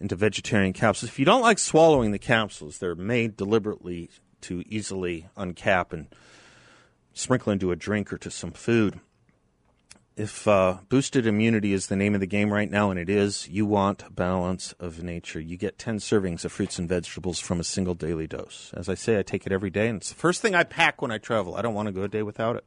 into 0.00 0.16
vegetarian 0.16 0.72
capsules. 0.72 1.10
If 1.10 1.18
you 1.18 1.24
don't 1.24 1.42
like 1.42 1.58
swallowing 1.58 2.10
the 2.10 2.18
capsules, 2.18 2.78
they're 2.78 2.94
made 2.94 3.36
deliberately 3.36 4.10
to 4.42 4.64
easily 4.66 5.28
uncap 5.36 5.92
and 5.92 6.06
sprinkle 7.12 7.52
into 7.52 7.70
a 7.70 7.76
drink 7.76 8.12
or 8.12 8.18
to 8.18 8.30
some 8.30 8.52
food. 8.52 9.00
If 10.16 10.46
uh, 10.48 10.78
boosted 10.88 11.26
immunity 11.26 11.72
is 11.72 11.86
the 11.86 11.96
name 11.96 12.14
of 12.14 12.20
the 12.20 12.26
game 12.26 12.52
right 12.52 12.70
now, 12.70 12.90
and 12.90 12.98
it 12.98 13.08
is, 13.08 13.48
you 13.48 13.64
want 13.64 14.14
balance 14.14 14.74
of 14.78 15.02
nature. 15.02 15.40
You 15.40 15.56
get 15.56 15.78
10 15.78 15.98
servings 15.98 16.44
of 16.44 16.52
fruits 16.52 16.78
and 16.78 16.88
vegetables 16.88 17.38
from 17.38 17.60
a 17.60 17.64
single 17.64 17.94
daily 17.94 18.26
dose. 18.26 18.70
As 18.74 18.88
I 18.88 18.94
say, 18.94 19.18
I 19.18 19.22
take 19.22 19.46
it 19.46 19.52
every 19.52 19.70
day, 19.70 19.88
and 19.88 19.98
it's 19.98 20.10
the 20.10 20.16
first 20.16 20.42
thing 20.42 20.54
I 20.54 20.64
pack 20.64 21.00
when 21.00 21.10
I 21.10 21.18
travel. 21.18 21.54
I 21.54 21.62
don't 21.62 21.74
want 21.74 21.86
to 21.86 21.92
go 21.92 22.02
a 22.02 22.08
day 22.08 22.22
without 22.22 22.56
it. 22.56 22.64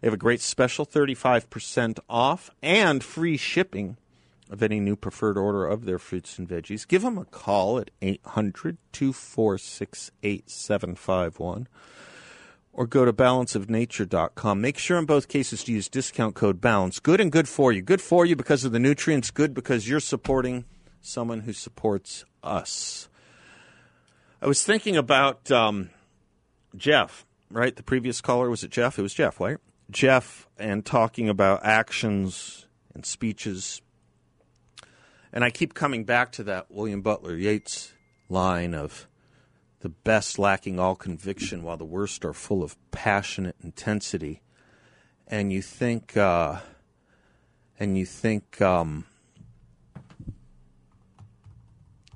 They 0.00 0.06
have 0.06 0.14
a 0.14 0.18
great 0.18 0.40
special 0.40 0.86
35% 0.86 1.98
off 2.08 2.50
and 2.62 3.04
free 3.04 3.36
shipping 3.36 3.98
of 4.50 4.62
any 4.62 4.80
new 4.80 4.96
preferred 4.96 5.38
order 5.38 5.64
of 5.64 5.84
their 5.84 5.98
fruits 5.98 6.38
and 6.38 6.48
veggies. 6.48 6.86
Give 6.86 7.02
them 7.02 7.16
a 7.16 7.24
call 7.24 7.78
at 7.78 7.90
800 8.02 8.76
246 8.92 10.10
8751 10.22 11.68
or 12.72 12.86
go 12.86 13.04
to 13.04 13.12
balanceofnature.com. 13.12 14.60
Make 14.60 14.78
sure 14.78 14.98
in 14.98 15.06
both 15.06 15.28
cases 15.28 15.64
to 15.64 15.72
use 15.72 15.88
discount 15.88 16.34
code 16.34 16.60
BALANCE. 16.60 17.00
Good 17.00 17.20
and 17.20 17.32
good 17.32 17.48
for 17.48 17.72
you. 17.72 17.82
Good 17.82 18.00
for 18.00 18.24
you 18.24 18.36
because 18.36 18.64
of 18.64 18.72
the 18.72 18.78
nutrients, 18.78 19.30
good 19.30 19.54
because 19.54 19.88
you're 19.88 20.00
supporting 20.00 20.64
someone 21.00 21.40
who 21.40 21.52
supports 21.52 22.24
us. 22.42 23.08
I 24.42 24.46
was 24.46 24.62
thinking 24.62 24.96
about 24.96 25.50
um, 25.50 25.90
Jeff, 26.76 27.26
right? 27.50 27.74
The 27.74 27.82
previous 27.82 28.20
caller, 28.20 28.48
was 28.48 28.64
it 28.64 28.70
Jeff? 28.70 28.98
It 28.98 29.02
was 29.02 29.14
Jeff, 29.14 29.40
right? 29.40 29.58
Jeff, 29.90 30.48
and 30.58 30.86
talking 30.86 31.28
about 31.28 31.64
actions 31.64 32.66
and 32.94 33.04
speeches 33.04 33.82
And 35.32 35.44
I 35.44 35.50
keep 35.50 35.74
coming 35.74 36.04
back 36.04 36.32
to 36.32 36.44
that 36.44 36.70
William 36.70 37.02
Butler 37.02 37.36
Yeats 37.36 37.92
line 38.28 38.74
of 38.74 39.06
the 39.80 39.88
best 39.88 40.38
lacking 40.38 40.78
all 40.78 40.96
conviction 40.96 41.62
while 41.62 41.76
the 41.76 41.84
worst 41.84 42.24
are 42.24 42.32
full 42.32 42.62
of 42.62 42.76
passionate 42.90 43.56
intensity. 43.62 44.42
And 45.26 45.52
you 45.52 45.62
think, 45.62 46.16
uh, 46.16 46.58
and 47.78 47.96
you 47.96 48.04
think, 48.04 48.60
um, 48.60 49.06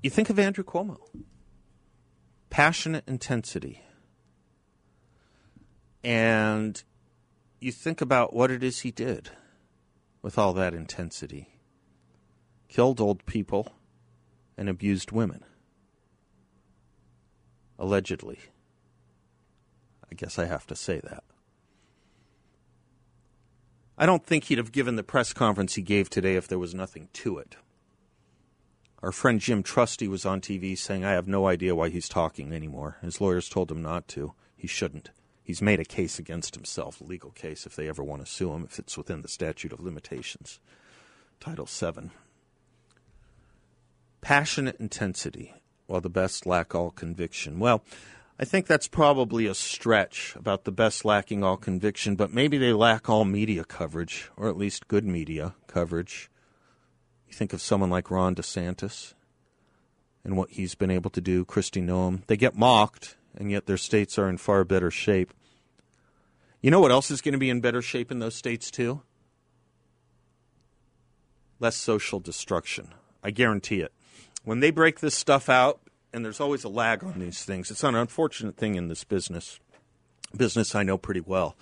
you 0.02 0.10
think 0.10 0.28
of 0.28 0.38
Andrew 0.38 0.64
Cuomo. 0.64 0.98
Passionate 2.50 3.04
intensity. 3.06 3.82
And 6.02 6.82
you 7.60 7.72
think 7.72 8.00
about 8.00 8.34
what 8.34 8.50
it 8.50 8.62
is 8.62 8.80
he 8.80 8.90
did 8.90 9.30
with 10.20 10.36
all 10.36 10.52
that 10.52 10.74
intensity 10.74 11.53
killed 12.74 13.00
old 13.00 13.24
people 13.24 13.72
and 14.58 14.68
abused 14.68 15.12
women. 15.12 15.44
Allegedly. 17.78 18.40
I 20.10 20.14
guess 20.16 20.40
I 20.40 20.46
have 20.46 20.66
to 20.66 20.74
say 20.74 20.98
that. 21.04 21.22
I 23.96 24.06
don't 24.06 24.26
think 24.26 24.44
he'd 24.44 24.58
have 24.58 24.72
given 24.72 24.96
the 24.96 25.04
press 25.04 25.32
conference 25.32 25.76
he 25.76 25.82
gave 25.82 26.10
today 26.10 26.34
if 26.34 26.48
there 26.48 26.58
was 26.58 26.74
nothing 26.74 27.08
to 27.12 27.38
it. 27.38 27.54
Our 29.04 29.12
friend 29.12 29.38
Jim 29.38 29.62
Trusty 29.62 30.08
was 30.08 30.26
on 30.26 30.40
TV 30.40 30.76
saying, 30.76 31.04
I 31.04 31.12
have 31.12 31.28
no 31.28 31.46
idea 31.46 31.76
why 31.76 31.90
he's 31.90 32.08
talking 32.08 32.52
anymore. 32.52 32.98
His 33.02 33.20
lawyers 33.20 33.48
told 33.48 33.70
him 33.70 33.82
not 33.82 34.08
to. 34.08 34.34
He 34.56 34.66
shouldn't. 34.66 35.10
He's 35.44 35.62
made 35.62 35.78
a 35.78 35.84
case 35.84 36.18
against 36.18 36.56
himself, 36.56 37.00
a 37.00 37.04
legal 37.04 37.30
case, 37.30 37.66
if 37.66 37.76
they 37.76 37.88
ever 37.88 38.02
want 38.02 38.24
to 38.24 38.32
sue 38.32 38.52
him, 38.52 38.64
if 38.64 38.80
it's 38.80 38.98
within 38.98 39.22
the 39.22 39.28
statute 39.28 39.72
of 39.72 39.78
limitations. 39.78 40.58
Title 41.38 41.66
VII. 41.66 42.10
Passionate 44.24 44.80
intensity, 44.80 45.52
while 45.86 46.00
the 46.00 46.08
best 46.08 46.46
lack 46.46 46.74
all 46.74 46.90
conviction. 46.90 47.58
Well, 47.58 47.84
I 48.40 48.46
think 48.46 48.66
that's 48.66 48.88
probably 48.88 49.44
a 49.44 49.54
stretch 49.54 50.34
about 50.34 50.64
the 50.64 50.72
best 50.72 51.04
lacking 51.04 51.44
all 51.44 51.58
conviction, 51.58 52.16
but 52.16 52.32
maybe 52.32 52.56
they 52.56 52.72
lack 52.72 53.10
all 53.10 53.26
media 53.26 53.64
coverage, 53.64 54.30
or 54.34 54.48
at 54.48 54.56
least 54.56 54.88
good 54.88 55.04
media 55.04 55.54
coverage. 55.66 56.30
You 57.28 57.34
think 57.34 57.52
of 57.52 57.60
someone 57.60 57.90
like 57.90 58.10
Ron 58.10 58.34
DeSantis 58.34 59.12
and 60.24 60.38
what 60.38 60.52
he's 60.52 60.74
been 60.74 60.90
able 60.90 61.10
to 61.10 61.20
do, 61.20 61.44
Kristi 61.44 61.84
Noem. 61.84 62.26
They 62.26 62.38
get 62.38 62.56
mocked, 62.56 63.16
and 63.36 63.50
yet 63.50 63.66
their 63.66 63.76
states 63.76 64.18
are 64.18 64.30
in 64.30 64.38
far 64.38 64.64
better 64.64 64.90
shape. 64.90 65.34
You 66.62 66.70
know 66.70 66.80
what 66.80 66.92
else 66.92 67.10
is 67.10 67.20
going 67.20 67.34
to 67.34 67.38
be 67.38 67.50
in 67.50 67.60
better 67.60 67.82
shape 67.82 68.10
in 68.10 68.20
those 68.20 68.34
states, 68.34 68.70
too? 68.70 69.02
Less 71.60 71.76
social 71.76 72.20
destruction. 72.20 72.88
I 73.22 73.30
guarantee 73.30 73.80
it. 73.80 73.92
When 74.44 74.60
they 74.60 74.70
break 74.70 75.00
this 75.00 75.14
stuff 75.14 75.48
out, 75.48 75.80
and 76.12 76.24
there's 76.24 76.40
always 76.40 76.64
a 76.64 76.68
lag 76.68 77.02
on 77.02 77.18
these 77.18 77.44
things, 77.44 77.70
it's 77.70 77.82
an 77.82 77.94
unfortunate 77.94 78.56
thing 78.56 78.76
in 78.76 78.88
this 78.88 79.02
business. 79.02 79.58
Business 80.36 80.74
I 80.74 80.82
know 80.82 80.98
pretty 80.98 81.20
well. 81.20 81.56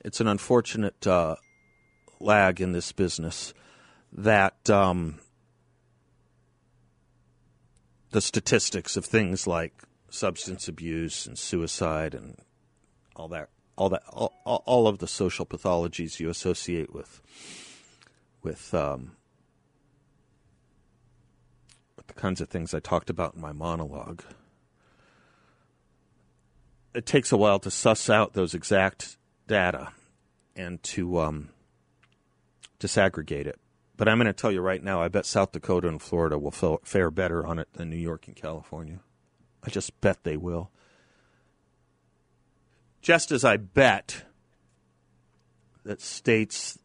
It's 0.00 0.20
an 0.20 0.28
unfortunate 0.28 1.06
uh, 1.06 1.36
lag 2.20 2.60
in 2.60 2.72
this 2.72 2.92
business 2.92 3.54
that 4.12 4.68
um, 4.70 5.18
the 8.10 8.20
statistics 8.20 8.96
of 8.96 9.04
things 9.04 9.46
like 9.46 9.72
substance 10.10 10.68
abuse 10.68 11.26
and 11.26 11.36
suicide 11.36 12.14
and 12.14 12.36
all 13.16 13.28
that 13.28 13.48
all 13.76 13.88
that 13.88 14.02
all, 14.08 14.32
all 14.44 14.86
of 14.86 14.98
the 14.98 15.08
social 15.08 15.44
pathologies 15.44 16.20
you 16.20 16.28
associate 16.28 16.94
with 16.94 17.20
with 18.42 18.72
um, 18.72 19.12
the 22.06 22.14
kinds 22.14 22.40
of 22.40 22.48
things 22.48 22.74
I 22.74 22.80
talked 22.80 23.10
about 23.10 23.34
in 23.34 23.40
my 23.40 23.52
monologue. 23.52 24.22
It 26.94 27.06
takes 27.06 27.32
a 27.32 27.36
while 27.36 27.58
to 27.60 27.70
suss 27.70 28.08
out 28.08 28.34
those 28.34 28.54
exact 28.54 29.16
data 29.46 29.92
and 30.54 30.82
to 30.84 31.18
um, 31.18 31.48
disaggregate 32.78 33.46
it. 33.46 33.58
But 33.96 34.08
I'm 34.08 34.18
going 34.18 34.26
to 34.26 34.32
tell 34.32 34.52
you 34.52 34.60
right 34.60 34.82
now, 34.82 35.02
I 35.02 35.08
bet 35.08 35.26
South 35.26 35.52
Dakota 35.52 35.88
and 35.88 36.02
Florida 36.02 36.38
will 36.38 36.80
fare 36.84 37.10
better 37.10 37.46
on 37.46 37.58
it 37.58 37.68
than 37.74 37.90
New 37.90 37.96
York 37.96 38.26
and 38.26 38.34
California. 38.34 39.00
I 39.62 39.70
just 39.70 40.00
bet 40.00 40.24
they 40.24 40.36
will. 40.36 40.70
Just 43.00 43.30
as 43.30 43.44
I 43.44 43.56
bet 43.56 44.24
that 45.84 46.00
states 46.00 46.78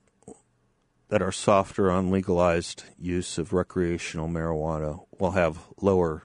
that 1.10 1.22
are 1.22 1.32
softer 1.32 1.92
on 1.92 2.12
legalized 2.12 2.84
use 2.98 3.38
of 3.38 3.52
recreational 3.52 4.28
marijuana 4.28 5.06
will 5.20 5.32
have 5.32 5.60
lower 5.82 6.24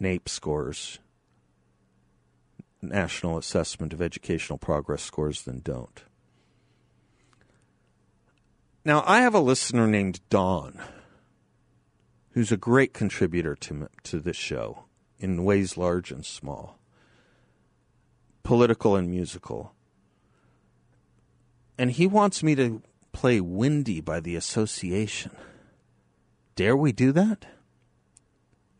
NAEP 0.00 0.28
scores, 0.28 0.98
National 2.82 3.38
Assessment 3.38 3.92
of 3.94 4.02
Educational 4.02 4.58
Progress 4.58 5.02
scores, 5.02 5.42
than 5.42 5.60
don't. 5.60 6.02
Now, 8.84 9.02
I 9.06 9.22
have 9.22 9.34
a 9.34 9.40
listener 9.40 9.86
named 9.86 10.20
Don 10.28 10.78
who's 12.32 12.52
a 12.52 12.56
great 12.58 12.92
contributor 12.92 13.54
to, 13.54 13.88
to 14.02 14.20
this 14.20 14.36
show 14.36 14.84
in 15.18 15.44
ways 15.44 15.78
large 15.78 16.10
and 16.10 16.26
small, 16.26 16.78
political 18.42 18.96
and 18.96 19.08
musical. 19.08 19.72
And 21.78 21.92
he 21.92 22.06
wants 22.06 22.42
me 22.42 22.54
to 22.56 22.82
play 23.14 23.40
Windy 23.40 24.02
by 24.02 24.20
the 24.20 24.36
Association. 24.36 25.30
Dare 26.56 26.76
we 26.76 26.92
do 26.92 27.12
that? 27.12 27.46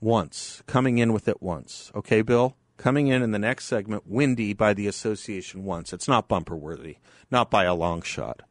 Once. 0.01 0.63
Coming 0.67 0.99
in 0.99 1.15
with 1.15 1.27
it 1.29 1.43
once. 1.43 1.91
Okay, 1.95 2.21
Bill? 2.21 2.57
Coming 2.77 3.07
in 3.07 3.23
in 3.23 3.31
the 3.31 3.39
next 3.39 3.65
segment, 3.65 4.03
Windy 4.07 4.53
by 4.53 4.75
the 4.75 4.87
Association 4.87 5.65
once. 5.65 5.93
It's 5.93 6.09
not 6.09 6.29
bumper 6.29 6.57
worthy, 6.57 6.99
not 7.31 7.51
by 7.51 7.65
a 7.65 7.75
long 7.75 8.03
shot. 8.03 8.43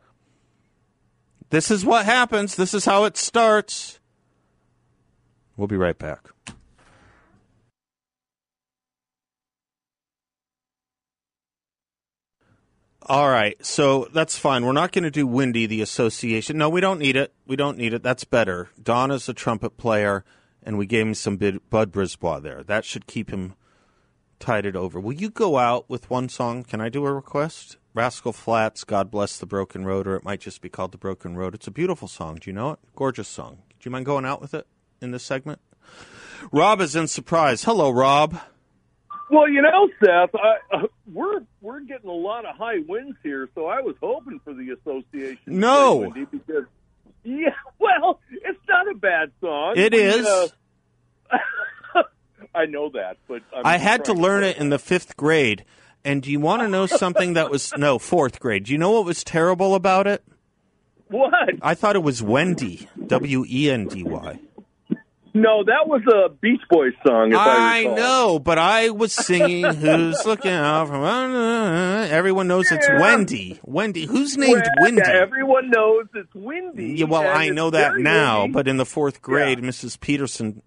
This 1.52 1.70
is 1.70 1.86
what 1.86 2.06
happens. 2.06 2.56
This 2.56 2.74
is 2.74 2.86
how 2.86 3.04
it 3.04 3.18
starts. 3.18 4.00
We'll 5.56 5.68
be 5.68 5.78
right 5.78 6.00
back. 6.00 6.30
All 13.06 13.30
right, 13.30 13.64
so 13.66 14.08
that's 14.14 14.38
fine. 14.38 14.66
We're 14.66 14.72
not 14.72 14.94
going 14.94 15.04
to 15.04 15.12
do 15.12 15.28
Windy, 15.28 15.66
the 15.66 15.82
association. 15.82 16.58
No, 16.58 16.70
we 16.70 16.80
don't 16.80 17.00
need 17.00 17.18
it. 17.18 17.34
We 17.46 17.58
don't 17.58 17.78
need 17.78 17.94
it. 17.94 18.02
That's 18.02 18.24
better. 18.24 18.70
Don 18.82 19.12
is 19.12 19.28
a 19.28 19.34
trumpet 19.34 19.76
player, 19.76 20.24
and 20.62 20.78
we 20.78 20.86
gave 20.86 21.08
him 21.08 21.14
some 21.14 21.36
Bud 21.36 21.92
Brisbois 21.92 22.42
there. 22.42 22.64
That 22.64 22.86
should 22.86 23.06
keep 23.06 23.30
him 23.30 23.56
tided 24.40 24.78
over. 24.78 25.02
Will 25.02 25.14
you 25.14 25.30
go 25.30 25.58
out 25.58 25.90
with 25.90 26.10
one 26.10 26.30
song? 26.30 26.64
Can 26.64 26.80
I 26.80 26.88
do 26.88 27.06
a 27.06 27.14
request? 27.14 27.76
Rascal 27.94 28.32
Flatts, 28.32 28.86
God 28.86 29.12
Bless 29.12 29.38
the 29.38 29.46
Broken 29.46 29.84
Road, 29.86 30.08
or 30.08 30.16
it 30.16 30.24
might 30.24 30.40
just 30.40 30.62
be 30.62 30.70
called 30.70 30.94
The 30.94 30.98
Broken 30.98 31.36
Road. 31.36 31.54
It's 31.54 31.68
a 31.68 31.72
beautiful 31.72 32.08
song. 32.08 32.38
Do 32.42 32.50
you 32.50 32.54
know 32.54 32.72
it? 32.72 32.80
Gorgeous 32.96 33.28
song. 33.28 33.64
Do 33.70 33.76
you 33.82 33.92
mind 33.92 34.06
going 34.06 34.26
out 34.26 34.40
with 34.40 34.54
it 34.54 34.66
in 35.02 35.12
this 35.12 35.24
segment? 35.24 35.60
Rob 36.54 36.80
is 36.80 36.96
in 36.96 37.08
Surprise. 37.08 37.66
Hello, 37.66 37.90
Rob. 37.90 38.40
Well, 39.30 39.50
you 39.50 39.62
know, 39.62 39.90
Seth, 40.04 40.36
I, 40.36 40.76
uh, 40.76 40.88
we're 41.12 41.42
we're 41.62 41.80
getting 41.82 42.10
a 42.10 42.14
lot 42.14 42.46
of 42.46 42.56
high 42.56 42.80
winds 42.88 43.18
here, 43.24 43.50
so 43.56 43.66
I 43.68 43.82
was 43.82 43.96
hoping 44.02 44.40
for 44.44 44.54
the 44.54 44.72
association. 44.72 45.40
No, 45.60 46.12
because 46.14 46.66
yeah, 47.24 47.50
well, 47.80 48.20
it's 48.30 48.60
not 48.68 48.90
a 48.90 48.96
bad 48.96 49.32
song. 49.40 49.74
It 49.78 49.94
is. 49.94 50.26
Uh, 50.26 50.48
I 52.56 52.66
know 52.66 52.90
that, 52.90 53.18
but 53.28 53.42
I'm 53.56 53.66
i 53.66 53.78
had 53.78 54.06
to 54.06 54.14
learn 54.14 54.42
to 54.42 54.50
it 54.50 54.58
in 54.58 54.70
the 54.70 54.80
fifth 54.80 55.18
grade. 55.18 55.66
And 56.06 56.22
do 56.22 56.30
you 56.32 56.40
want 56.40 56.62
to 56.62 56.68
know 56.68 56.86
something 56.86 57.34
that 57.34 57.50
was 57.50 57.72
no 57.78 57.98
fourth 57.98 58.42
grade? 58.42 58.66
Do 58.66 58.74
you 58.74 58.78
know 58.78 58.92
what 58.92 59.06
was 59.06 59.24
terrible 59.24 59.74
about 59.74 60.06
it? 60.06 60.22
What? 61.08 61.34
I 61.62 61.76
thought 61.76 61.96
it 61.96 62.04
was 62.04 62.22
Wendy, 62.22 62.90
W 63.08 63.46
E 63.48 63.72
N 63.72 63.88
D 63.88 64.04
Y. 64.04 64.40
No, 65.36 65.64
that 65.64 65.88
was 65.88 66.02
a 66.14 66.30
Beach 66.30 66.62
Boys 66.70 66.94
song. 67.06 67.34
I, 67.34 67.80
I, 67.80 67.84
know, 67.86 68.38
but 68.38 68.60
I 68.60 68.92
was 68.92 69.12
singing 69.12 69.64
"Who's 69.64 70.22
Looking 70.26 70.52
Out 70.52 70.90
from." 70.90 71.02
Uh, 71.02 72.06
everyone 72.06 72.48
knows 72.48 72.72
it's. 72.72 72.88
Wendy. 72.88 73.60
Wendy, 73.64 74.06
who's 74.06 74.38
named 74.38 74.62
well, 74.62 74.72
Wendy? 74.82 75.02
Yeah, 75.04 75.22
everyone 75.22 75.72
knows 75.72 76.06
it's 76.14 76.36
Wendy. 76.36 76.98
Yeah, 76.98 77.06
well, 77.06 77.28
I 77.28 77.50
know 77.50 77.72
that 77.72 77.98
now, 77.98 78.42
windy. 78.42 78.54
but 78.54 78.68
in 78.68 78.78
the 78.78 78.86
fourth 78.86 79.24
grade, 79.24 79.60
yeah. 79.60 79.70
Mrs. 79.70 80.00
Peterson, 80.00 80.62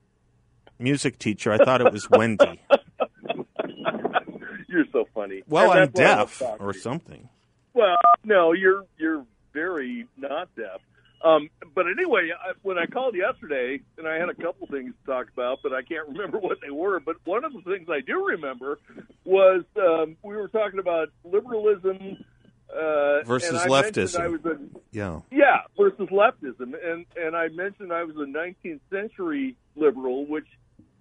music 0.80 1.20
teacher, 1.20 1.52
I 1.52 1.58
thought 1.58 1.80
it 1.80 1.92
was 1.92 2.10
Wendy. 2.10 2.60
you're 4.68 4.86
so 4.92 5.06
funny. 5.14 5.44
Well, 5.46 5.70
I'm 5.70 5.90
deaf 5.90 6.42
or 6.58 6.72
something. 6.72 7.28
Well, 7.72 7.98
no, 8.24 8.52
you're 8.52 8.84
you're 8.98 9.24
very 9.52 10.08
not 10.16 10.48
deaf. 10.56 10.80
Um, 11.24 11.48
but 11.74 11.86
anyway, 11.86 12.30
I, 12.38 12.52
when 12.62 12.78
I 12.78 12.86
called 12.86 13.14
yesterday, 13.16 13.80
and 13.98 14.06
I 14.06 14.16
had 14.16 14.28
a 14.28 14.34
couple 14.34 14.66
things 14.66 14.94
to 15.00 15.12
talk 15.12 15.28
about, 15.32 15.60
but 15.62 15.72
I 15.72 15.82
can't 15.82 16.08
remember 16.12 16.38
what 16.38 16.58
they 16.60 16.70
were. 16.70 17.00
But 17.00 17.16
one 17.24 17.44
of 17.44 17.52
the 17.52 17.62
things 17.62 17.88
I 17.90 18.00
do 18.00 18.26
remember 18.26 18.78
was 19.24 19.64
um, 19.76 20.16
we 20.22 20.36
were 20.36 20.48
talking 20.48 20.78
about 20.78 21.08
liberalism 21.24 22.18
Uh, 22.68 23.22
Versus 23.24 23.62
leftism. 23.62 24.20
I 24.20 24.28
was 24.28 24.44
a, 24.44 24.58
Yeah. 24.90 25.20
yeah, 25.30 25.60
versus 25.78 26.08
leftism, 26.10 26.74
and 26.84 27.06
and 27.16 27.36
I 27.36 27.48
mentioned 27.48 27.92
I 27.92 28.02
was 28.04 28.16
a 28.16 28.26
19th 28.26 28.80
century 28.90 29.56
liberal, 29.76 30.26
which 30.26 30.48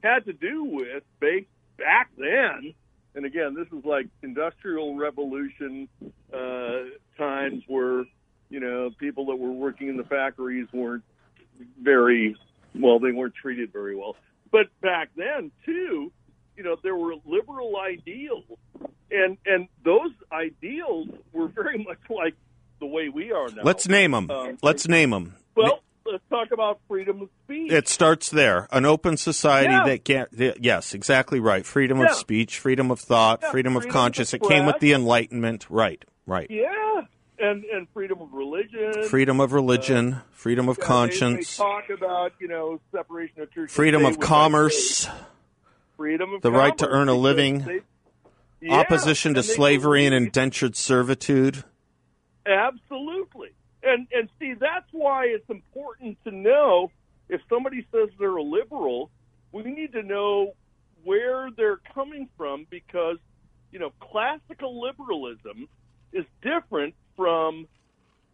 had 0.04 0.26
to 0.26 0.34
do 0.34 0.64
with 0.64 1.04
back 1.20 1.46
back 1.78 2.10
then. 2.18 2.74
And 3.16 3.26
again, 3.26 3.56
this 3.56 3.68
is 3.78 3.84
like 3.84 4.08
industrial 4.22 4.96
revolution 4.96 5.88
uh, 6.32 6.84
times 7.18 7.64
where 7.68 8.06
you 8.50 8.60
know 8.60 8.92
people 9.00 9.26
that 9.28 9.36
were 9.38 9.52
working 9.52 9.88
in 9.90 9.98
the 9.98 10.04
factories 10.04 10.68
weren't 10.74 11.04
very 11.82 12.36
well; 12.74 13.00
they 13.00 13.12
weren't 13.12 13.36
treated 13.36 13.72
very 13.72 13.96
well. 13.96 14.16
But 14.52 14.68
back 14.82 15.10
then 15.16 15.52
too, 15.66 16.12
you 16.58 16.64
know, 16.64 16.76
there 16.84 16.96
were 16.96 17.16
liberal 17.26 17.76
ideals, 17.78 18.44
and 19.12 19.38
and 19.46 19.68
those 19.84 20.12
ideals 20.32 21.08
were 21.34 21.48
very 21.48 21.78
much 21.84 22.00
like 22.10 22.36
the 22.80 22.86
way 22.86 23.10
we 23.10 23.32
are 23.32 23.50
now. 23.50 23.64
Let's 23.64 23.88
name 23.88 24.12
them. 24.12 24.30
Um, 24.30 24.58
Let's 24.62 24.88
name 24.88 25.12
them. 25.12 25.36
Well, 25.56 25.80
let's 26.06 26.24
talk 26.30 26.52
about 26.52 26.80
freedom 26.90 27.22
of 27.22 27.30
speech. 27.46 27.72
It 27.72 27.88
starts 27.88 28.30
there. 28.30 28.68
An 28.72 28.86
open 28.86 29.16
society 29.16 29.72
Yeah. 29.72 29.86
that 29.86 30.04
can't. 30.04 30.30
Yes, 30.62 30.94
exactly 30.94 31.40
right. 31.40 31.66
Freedom 31.66 32.00
Yeah. 32.00 32.08
of 32.08 32.16
speech, 32.16 32.60
freedom 32.60 32.92
of 32.92 33.00
thought, 33.00 33.40
Yeah, 33.42 33.52
freedom 33.52 33.78
of 33.78 33.84
freedom 33.84 33.96
of 33.98 34.02
conscience. 34.02 34.34
It 34.34 34.42
came 34.44 34.66
with 34.66 34.80
the 34.80 34.92
Enlightenment. 34.92 35.66
Right. 35.70 36.04
Right. 36.28 36.50
yeah, 36.50 37.02
and 37.40 37.64
and 37.66 37.88
freedom 37.94 38.22
of 38.22 38.32
religion. 38.34 39.04
Freedom 39.10 39.40
of 39.40 39.54
religion, 39.54 40.14
uh, 40.16 40.22
freedom 40.32 40.70
of 40.70 40.78
Yeah, 40.78 40.84
they- 40.84 40.88
conscience, 40.88 41.58
They, 41.58 41.64
talk 41.64 41.90
about 41.90 42.34
you 42.40 42.48
know 42.48 42.80
separation 42.92 43.42
of 43.42 43.50
church. 43.52 43.64
and 43.64 43.72
freedom 43.72 44.06
of 44.06 44.20
commerce, 44.20 45.08
freedom 45.98 46.34
of 46.34 46.42
the 46.42 46.52
right 46.52 46.78
to 46.78 46.88
earn 46.88 47.10
a 47.10 47.14
living, 47.16 47.60
they- 47.60 47.82
Yeah, 48.62 48.76
opposition 48.80 49.34
to 49.36 49.44
slavery 49.44 50.06
and 50.06 50.16
indentured 50.16 50.76
servitude. 50.76 51.64
Absolutely. 52.46 53.50
And 53.84 54.08
and 54.14 54.30
see 54.40 54.54
that's 54.54 54.88
why 54.92 55.26
it's 55.26 55.50
important 55.50 56.18
to 56.24 56.32
know 56.32 56.92
if 57.30 57.42
somebody 57.50 57.86
says 57.92 58.10
they're 58.20 58.36
a 58.36 58.44
liberal, 58.44 59.10
we 59.52 59.64
need 59.64 59.92
to 59.94 60.04
know 60.04 60.54
where 61.04 61.50
they're 61.56 61.80
coming 61.94 62.28
from 62.38 62.66
because 62.70 63.18
you 63.72 63.80
know 63.80 63.92
classical 64.00 64.82
liberalism 64.82 65.68
is 66.14 66.26
different 66.42 66.96
from 67.16 67.68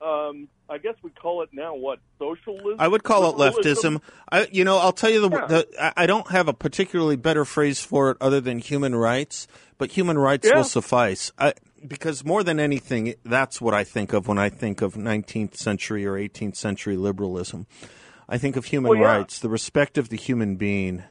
um, 0.01 0.47
I 0.67 0.77
guess 0.79 0.95
we 1.03 1.11
call 1.11 1.43
it 1.43 1.49
now 1.51 1.75
what 1.75 1.99
socialism. 2.17 2.77
I 2.79 2.87
would 2.87 3.03
call 3.03 3.29
it 3.29 3.35
leftism. 3.37 4.01
I, 4.31 4.47
you 4.51 4.63
know, 4.63 4.77
I'll 4.77 4.93
tell 4.93 5.11
you 5.11 5.29
the, 5.29 5.29
Yeah. 5.29 5.45
the. 5.45 5.93
I- 5.99 6.07
don't 6.07 6.29
have 6.31 6.47
a 6.47 6.53
particularly 6.53 7.17
better 7.17 7.45
phrase 7.45 7.81
for 7.81 8.09
it 8.11 8.17
other 8.19 8.41
than 8.41 8.57
human 8.57 8.95
rights, 8.95 9.47
but 9.77 9.91
human 9.91 10.17
rights 10.17 10.47
Yeah. 10.47 10.55
will 10.57 10.63
suffice. 10.63 11.31
I, 11.37 11.53
because 11.87 12.25
more 12.25 12.43
than 12.43 12.59
anything, 12.59 13.13
that's 13.23 13.61
what 13.61 13.73
I 13.75 13.83
think 13.83 14.11
of 14.13 14.27
when 14.27 14.39
I 14.39 14.49
think 14.49 14.81
of 14.81 14.95
19th 14.95 15.55
century 15.55 16.05
or 16.05 16.13
18th 16.17 16.55
century 16.55 16.95
liberalism. 16.97 17.67
I 18.29 18.37
think 18.39 18.55
of 18.55 18.65
human 18.65 18.91
Well, 18.91 18.99
yeah. 19.01 19.17
rights, 19.17 19.39
the 19.39 19.49
respect 19.49 19.97
of 19.99 20.09
the 20.09 20.17
human 20.17 20.55
being, 20.55 21.03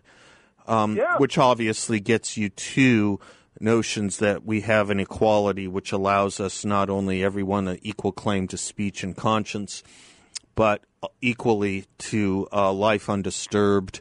um, 0.66 0.98
which 1.18 1.38
obviously 1.38 2.00
gets 2.00 2.36
you 2.36 2.48
to 2.48 3.20
notions 3.58 4.18
that 4.18 4.44
we 4.44 4.60
have 4.62 4.90
an 4.90 5.00
equality 5.00 5.66
which 5.66 5.92
allows 5.92 6.40
us 6.40 6.64
not 6.64 6.88
only 6.88 7.24
everyone 7.24 7.68
an 7.68 7.78
equal 7.82 8.12
claim 8.12 8.46
to 8.48 8.56
speech 8.56 9.02
and 9.02 9.16
conscience, 9.16 9.82
but 10.54 10.82
equally 11.20 11.86
to 11.98 12.46
uh, 12.52 12.72
life 12.72 13.08
undisturbed, 13.08 14.00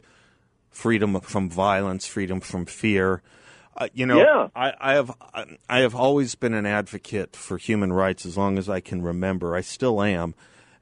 freedom 0.70 1.20
from 1.20 1.50
violence, 1.50 2.06
freedom 2.06 2.40
from 2.40 2.66
fear. 2.66 3.22
Uh, 3.76 3.88
you 3.94 4.04
know, 4.04 4.18
Yeah. 4.18 4.48
I, 4.54 4.74
I 4.78 4.94
have 4.94 5.12
I 5.68 5.78
have 5.80 5.94
always 5.94 6.34
been 6.34 6.54
an 6.54 6.66
advocate 6.66 7.34
for 7.34 7.56
human 7.56 7.92
rights 7.92 8.26
as 8.26 8.36
long 8.36 8.58
as 8.58 8.68
I 8.68 8.80
can 8.80 9.00
remember. 9.02 9.54
I 9.56 9.62
still 9.62 10.02
am, 10.02 10.34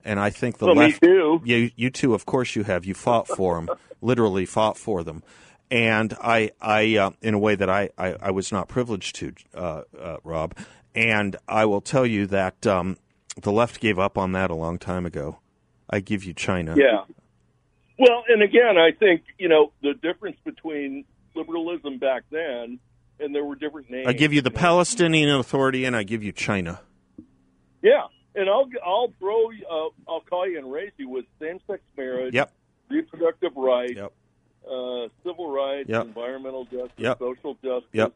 and 0.04 0.18
I 0.18 0.30
think 0.30 0.58
the 0.58 0.66
Well, 0.66 0.74
me 0.74 0.92
too. 0.92 1.40
You, 1.44 1.70
you 1.76 1.90
too. 1.90 2.14
Of 2.14 2.26
course, 2.26 2.56
you 2.56 2.64
have. 2.64 2.84
You 2.84 2.94
fought 2.94 3.28
for 3.28 3.54
them, 3.56 3.68
literally 4.00 4.46
fought 4.46 4.76
for 4.76 5.04
them, 5.04 5.22
and 5.70 6.14
I, 6.22 6.50
I, 6.60 6.96
uh, 6.96 7.10
in 7.22 7.34
a 7.34 7.38
way 7.38 7.54
that 7.54 7.68
I, 7.68 7.90
I, 7.98 8.14
I 8.20 8.30
was 8.30 8.50
not 8.52 8.68
privileged 8.68 9.16
to, 9.16 9.32
uh, 9.54 9.82
uh, 9.98 10.16
Rob. 10.24 10.56
And 10.94 11.36
I 11.46 11.64
will 11.66 11.80
tell 11.80 12.06
you 12.06 12.26
that 12.26 12.66
um, 12.66 12.96
the 13.40 13.52
left 13.52 13.80
gave 13.80 13.98
up 13.98 14.16
on 14.18 14.32
that 14.32 14.50
a 14.50 14.54
long 14.54 14.78
time 14.78 15.06
ago. 15.06 15.38
I 15.90 16.00
give 16.00 16.24
you 16.24 16.34
China. 16.34 16.74
Yeah. 16.76 17.04
Well, 17.98 18.24
and 18.28 18.42
again, 18.42 18.76
I 18.78 18.92
think 18.92 19.22
you 19.38 19.48
know 19.48 19.72
the 19.82 19.94
difference 19.94 20.36
between 20.44 21.04
liberalism 21.34 21.98
back 21.98 22.22
then, 22.30 22.78
and 23.18 23.34
there 23.34 23.44
were 23.44 23.56
different 23.56 23.90
names. 23.90 24.06
I 24.06 24.12
give 24.12 24.32
you 24.32 24.40
the 24.40 24.50
know. 24.50 24.56
Palestinian 24.56 25.30
Authority, 25.30 25.84
and 25.84 25.96
I 25.96 26.02
give 26.04 26.22
you 26.22 26.30
China. 26.30 26.80
Yeah, 27.82 28.04
and 28.34 28.48
I'll 28.48 28.68
I'll 28.84 29.12
throw 29.18 29.50
you- 29.50 29.66
uh, 29.68 29.88
I'll 30.10 30.20
call 30.20 30.48
you 30.48 30.58
and 30.58 30.70
raise 30.70 30.92
you 30.96 31.08
with 31.08 31.24
same-sex 31.40 31.80
marriage, 31.96 32.34
Yep. 32.34 32.52
reproductive 32.88 33.56
rights, 33.56 33.94
Yep. 33.96 34.12
Uh, 34.70 35.08
civil 35.24 35.50
rights, 35.50 35.88
Yep. 35.88 36.06
environmental 36.06 36.64
justice, 36.64 36.92
Yep. 36.98 37.18
social 37.18 37.54
justice, 37.62 37.88
Yep. 37.92 38.12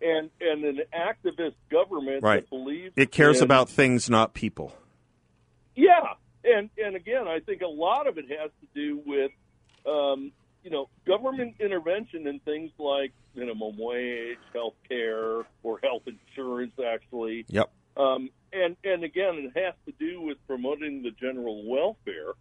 and 0.00 0.30
and 0.40 0.64
an 0.64 0.80
activist 0.92 1.54
government 1.70 2.22
Right. 2.22 2.42
that 2.42 2.50
believes 2.50 2.92
It 2.96 3.12
cares 3.12 3.38
in- 3.38 3.44
about 3.44 3.68
things, 3.68 4.10
not 4.10 4.34
people. 4.34 4.72
Yeah, 5.74 6.14
and 6.44 6.70
and 6.82 6.96
again, 6.96 7.26
I 7.28 7.40
think 7.40 7.62
a 7.62 7.66
lot 7.68 8.06
of 8.06 8.18
it 8.18 8.26
has 8.30 8.50
to 8.60 8.66
do 8.74 8.98
with, 9.06 9.30
um, 9.86 10.32
you 10.64 10.70
know, 10.70 10.88
government 11.06 11.56
intervention 11.60 12.26
in 12.26 12.40
things 12.40 12.70
like 12.78 13.12
minimum 13.34 13.76
wage, 13.78 14.38
health 14.52 14.74
care, 14.88 15.44
or 15.62 15.78
health 15.82 16.02
insurance, 16.06 16.72
actually. 16.78 17.46
Yep. 17.48 17.70
Um, 17.96 18.30
and 18.52 18.76
and 18.84 19.04
again, 19.04 19.36
it 19.54 19.58
has 19.58 19.74
to 19.86 19.92
do 19.98 20.20
with 20.20 20.36
promoting 20.46 21.02
the 21.02 21.10
general 21.12 21.64
welfare, 21.64 22.32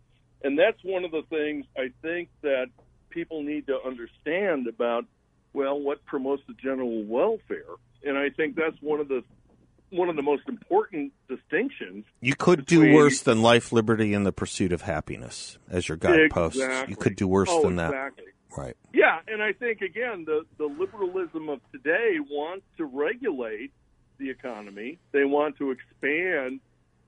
and 0.43 0.57
that's 0.59 0.83
one 0.83 1.05
of 1.05 1.11
the 1.11 1.23
things 1.29 1.65
I 1.77 1.91
think 2.01 2.29
that 2.41 2.67
people 3.11 3.43
need 3.43 3.67
to 3.67 3.77
understand 3.85 4.67
about. 4.67 5.05
Well, 5.53 5.79
what 5.79 6.05
promotes 6.05 6.41
the 6.47 6.53
general 6.53 7.03
welfare? 7.03 7.75
And 8.05 8.17
I 8.17 8.29
think 8.29 8.55
that's 8.55 8.77
one 8.81 8.99
of 8.99 9.09
the 9.09 9.23
one 9.91 10.09
of 10.09 10.15
the 10.15 10.21
most 10.21 10.43
important 10.47 11.11
distinctions 11.27 12.05
You 12.21 12.35
could 12.35 12.65
do 12.65 12.93
worse 12.93 13.21
than 13.21 13.41
life, 13.41 13.71
liberty, 13.71 14.13
and 14.13 14.25
the 14.25 14.31
pursuit 14.31 14.71
of 14.71 14.83
happiness, 14.83 15.57
as 15.69 15.89
your 15.89 15.97
guideposts. 15.97 16.59
Exactly. 16.59 16.91
You 16.91 16.95
could 16.95 17.15
do 17.15 17.27
worse 17.27 17.49
oh, 17.51 17.63
than 17.63 17.75
that. 17.75 17.89
exactly. 17.89 18.25
Right. 18.57 18.75
Yeah, 18.93 19.19
and 19.27 19.41
I 19.41 19.53
think 19.53 19.81
again 19.81 20.25
the 20.25 20.45
the 20.57 20.65
liberalism 20.65 21.49
of 21.49 21.59
today 21.71 22.17
wants 22.19 22.65
to 22.77 22.85
regulate 22.85 23.71
the 24.17 24.29
economy. 24.29 24.99
They 25.11 25.23
want 25.23 25.57
to 25.57 25.71
expand 25.71 26.59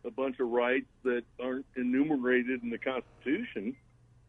a 0.06 0.12
bunch 0.12 0.39
of 0.39 0.50
rights 0.50 0.88
that 1.04 1.24
aren't 1.42 1.66
enumerated 1.76 2.63
in 2.63 2.70
the 2.70 2.78
Constitution, 2.78 3.76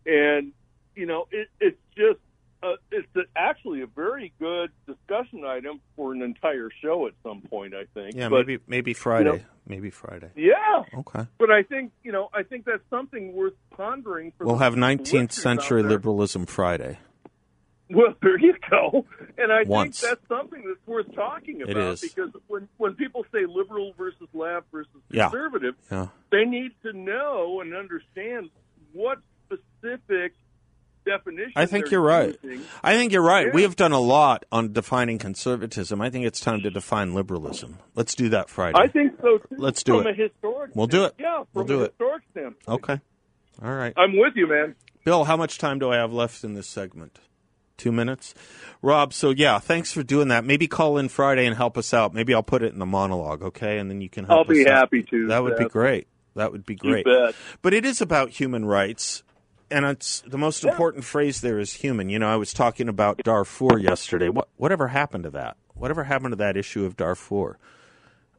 and 0.07 0.53
you 0.97 1.07
know 1.07 1.27
it, 1.31 1.49
it's 1.61 1.79
just 1.97 2.19
uh, 2.63 2.77
it's 2.91 3.07
a, 3.17 3.21
actually 3.37 3.83
a 3.83 3.87
very 3.87 4.33
good 4.41 4.71
discussion 4.87 5.45
item 5.45 5.81
for 5.97 6.13
an 6.15 6.23
entire 6.23 6.71
show 6.83 7.07
at 7.07 7.13
some 7.23 7.43
point. 7.43 7.75
I 7.75 7.85
think. 7.95 8.15
Yeah, 8.17 8.29
but, 8.29 8.47
maybe 8.47 8.63
maybe 8.67 8.95
Friday. 8.95 9.25
know- 9.31 9.41
maybe 9.67 9.91
Friday. 9.91 10.31
Yeah, 10.37 10.85
Okay. 10.99 11.27
but 11.39 11.51
I 11.51 11.63
think 11.63 11.93
you 12.03 12.13
know 12.13 12.29
I 12.33 12.43
think 12.43 12.65
that's 12.65 12.83
something 12.91 13.35
worth 13.35 13.55
pondering. 13.77 14.33
For 14.39 14.47
We'll 14.47 14.59
have 14.59 14.75
19th 14.75 15.33
century 15.33 15.83
liberalism 15.83 16.47
Friday. 16.47 16.99
Well, 17.91 18.15
there 18.23 18.39
you 18.41 18.55
go. 18.71 19.05
And 19.37 19.53
I 19.53 19.65
Once. 19.67 20.01
think 20.01 20.11
that's 20.13 20.27
something 20.29 20.65
that's 20.67 20.87
worth 20.87 21.15
talking 21.15 21.61
about 21.61 21.71
It 21.71 21.77
is. 21.77 22.01
because 22.01 22.31
when 22.47 22.67
when 22.79 22.95
people 22.95 23.27
say 23.31 23.45
liberal 23.47 23.93
versus 23.99 24.27
left 24.33 24.67
versus 24.73 24.91
Yeah. 25.11 25.25
conservative, 25.29 25.75
Yeah. 25.93 26.09
they 26.33 26.45
need 26.47 26.71
to 26.83 26.95
know 26.95 27.61
and 27.61 27.75
understand 27.75 28.49
what 28.95 29.19
specific 29.45 30.33
definition. 31.05 31.53
I 31.57 31.67
think 31.67 31.91
you're 31.91 32.01
right. 32.01 32.37
using. 32.43 32.65
I 32.83 32.97
think 32.97 33.13
you're 33.13 33.23
right. 33.23 33.47
Yeah. 33.47 33.53
We 33.53 33.63
have 33.63 33.77
done 33.77 33.93
a 33.93 34.01
lot 34.01 34.45
on 34.51 34.73
defining 34.73 35.19
conservatism. 35.19 36.01
I 36.01 36.11
think 36.11 36.27
it's 36.27 36.41
time 36.41 36.63
to 36.63 36.71
define 36.71 37.15
liberalism. 37.15 37.79
Let's 37.95 38.15
do 38.15 38.29
that 38.31 38.49
Friday. 38.49 38.79
I 38.79 38.89
think 38.89 39.13
so 39.21 39.39
too. 39.39 39.57
Let's 39.57 39.83
do 39.83 39.99
from 39.99 40.07
it. 40.09 40.19
a 40.19 40.23
historic. 40.23 40.71
We'll 40.75 40.87
do 40.87 41.05
it. 41.05 41.15
Yeah, 41.19 41.39
from 41.39 41.47
We'll 41.55 41.65
a 41.65 41.69
do 41.69 41.83
it. 41.83 41.95
okay. 42.69 43.01
All 43.63 43.75
right. 43.75 43.93
I'm 43.97 44.17
with 44.17 44.35
you, 44.37 44.49
man. 44.49 44.75
Bill, 45.05 45.25
how 45.25 45.37
much 45.37 45.59
time 45.59 45.79
do 45.79 45.91
I 45.91 45.97
have 45.97 46.13
left 46.13 46.45
in 46.45 46.55
this 46.55 46.67
segment? 46.67 47.21
Two 47.77 47.93
minutes? 47.93 48.35
Rob, 48.83 49.13
so 49.13 49.31
yeah, 49.31 49.59
thanks 49.59 49.93
for 49.93 50.03
doing 50.03 50.29
that. 50.29 50.45
Maybe 50.45 50.67
call 50.69 50.97
in 50.97 51.09
Friday 51.09 51.45
and 51.45 51.57
help 51.57 51.77
us 51.77 51.93
out. 51.93 52.15
Maybe 52.15 52.33
I'll 52.33 52.43
put 52.43 52.63
it 52.63 52.73
in 52.73 52.79
the 52.79 52.87
monologue, 52.87 53.43
okay? 53.43 53.79
And 53.79 53.91
then 53.91 54.01
you 54.01 54.09
can 54.09 54.25
help 54.25 54.39
I'll 54.39 54.55
be 54.55 54.67
out. 54.67 54.75
happy 54.75 55.03
to. 55.03 55.27
That 55.29 55.43
would 55.43 55.57
be 55.57 55.67
great. 55.67 56.07
That 56.37 56.53
would 56.53 56.65
be 56.65 56.75
great. 56.75 57.07
But 57.63 57.75
it 57.75 57.85
is 57.85 58.01
about 58.01 58.31
human 58.31 58.65
rights. 58.65 59.23
And 59.75 59.85
it's 59.87 60.21
the 60.21 60.39
most 60.39 60.63
Yeah. 60.63 60.71
important 60.71 61.03
phrase 61.05 61.41
there 61.41 61.59
is 61.59 61.73
human. 61.73 62.09
You 62.09 62.21
know, 62.21 62.29
I 62.29 62.37
was 62.37 62.53
talking 62.53 62.89
about 62.89 63.19
Darfur 63.25 63.77
yesterday. 63.79 64.29
What 64.29 64.49
whatever 64.57 64.89
happened 64.89 65.25
to 65.25 65.31
that? 65.31 65.57
Whatever 65.75 66.05
happened 66.05 66.31
to 66.33 66.37
that 66.37 66.57
issue 66.57 66.85
of 66.85 66.97
Darfur? 66.97 67.59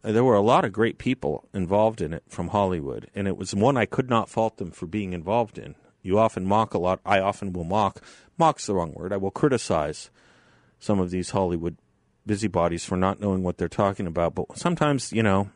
Uh, 0.01 0.11
There 0.13 0.23
were 0.23 0.35
a 0.35 0.41
lot 0.41 0.63
of 0.63 0.71
great 0.71 0.97
people 0.97 1.49
involved 1.53 1.99
in 2.01 2.13
it 2.13 2.23
from 2.29 2.49
Hollywood, 2.49 3.09
and 3.13 3.27
it 3.27 3.35
was 3.35 3.53
one 3.53 3.75
I 3.75 3.85
could 3.85 4.09
not 4.09 4.29
fault 4.29 4.55
them 4.57 4.71
for 4.71 4.85
being 4.85 5.11
involved 5.11 5.57
in. 5.57 5.75
You 6.01 6.17
often 6.19 6.45
mock 6.45 6.73
a 6.73 6.77
lot. 6.77 7.01
I 7.05 7.19
often 7.19 7.51
will 7.51 7.63
mock. 7.65 7.99
Mock's 8.37 8.67
the 8.67 8.75
wrong 8.75 8.93
word. 8.93 9.11
I 9.11 9.17
will 9.17 9.31
criticize 9.31 10.09
some 10.79 10.99
of 11.01 11.09
these 11.09 11.31
Hollywood 11.31 11.75
busybodies 12.25 12.85
for 12.85 12.95
not 12.95 13.19
knowing 13.19 13.43
what 13.43 13.57
they're 13.57 13.67
talking 13.67 14.07
about. 14.07 14.35
But 14.35 14.57
sometimes, 14.57 15.11
you 15.11 15.23
know, 15.23 15.49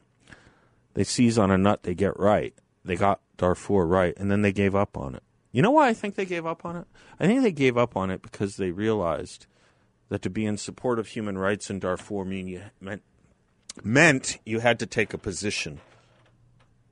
They 0.96 1.04
seize 1.06 1.38
on 1.38 1.52
a 1.52 1.58
nut 1.58 1.84
they 1.84 1.94
get 1.96 2.20
right. 2.20 2.54
They 2.84 2.96
got 2.98 3.22
Darfur 3.38 3.86
right, 3.86 4.14
and 4.18 4.30
then 4.30 4.42
they 4.42 4.52
gave 4.52 4.76
up 4.76 4.98
on 4.98 5.16
it. 5.16 5.24
You 5.52 5.62
know 5.62 5.72
why 5.72 5.88
I 5.88 5.94
think 5.94 6.16
they 6.16 6.26
gave 6.26 6.46
up 6.46 6.66
on 6.66 6.76
it? 6.76 6.86
I 7.20 7.26
think 7.26 7.42
they 7.42 7.52
gave 7.52 7.78
up 7.78 7.98
on 7.98 8.12
it 8.12 8.22
because 8.22 8.58
they 8.58 8.72
realized 8.72 9.48
that 10.10 10.22
to 10.22 10.30
be 10.30 10.46
in 10.46 10.58
support 10.58 11.00
of 11.00 11.08
human 11.08 11.38
rights 11.38 11.70
in 11.70 11.80
Darfur 11.80 12.26
mean 12.26 12.48
you 12.48 12.64
meant, 12.80 13.02
meant 13.84 14.38
you 14.46 14.60
had 14.60 14.80
to 14.80 14.86
take 14.86 15.14
a 15.14 15.18
position 15.18 15.80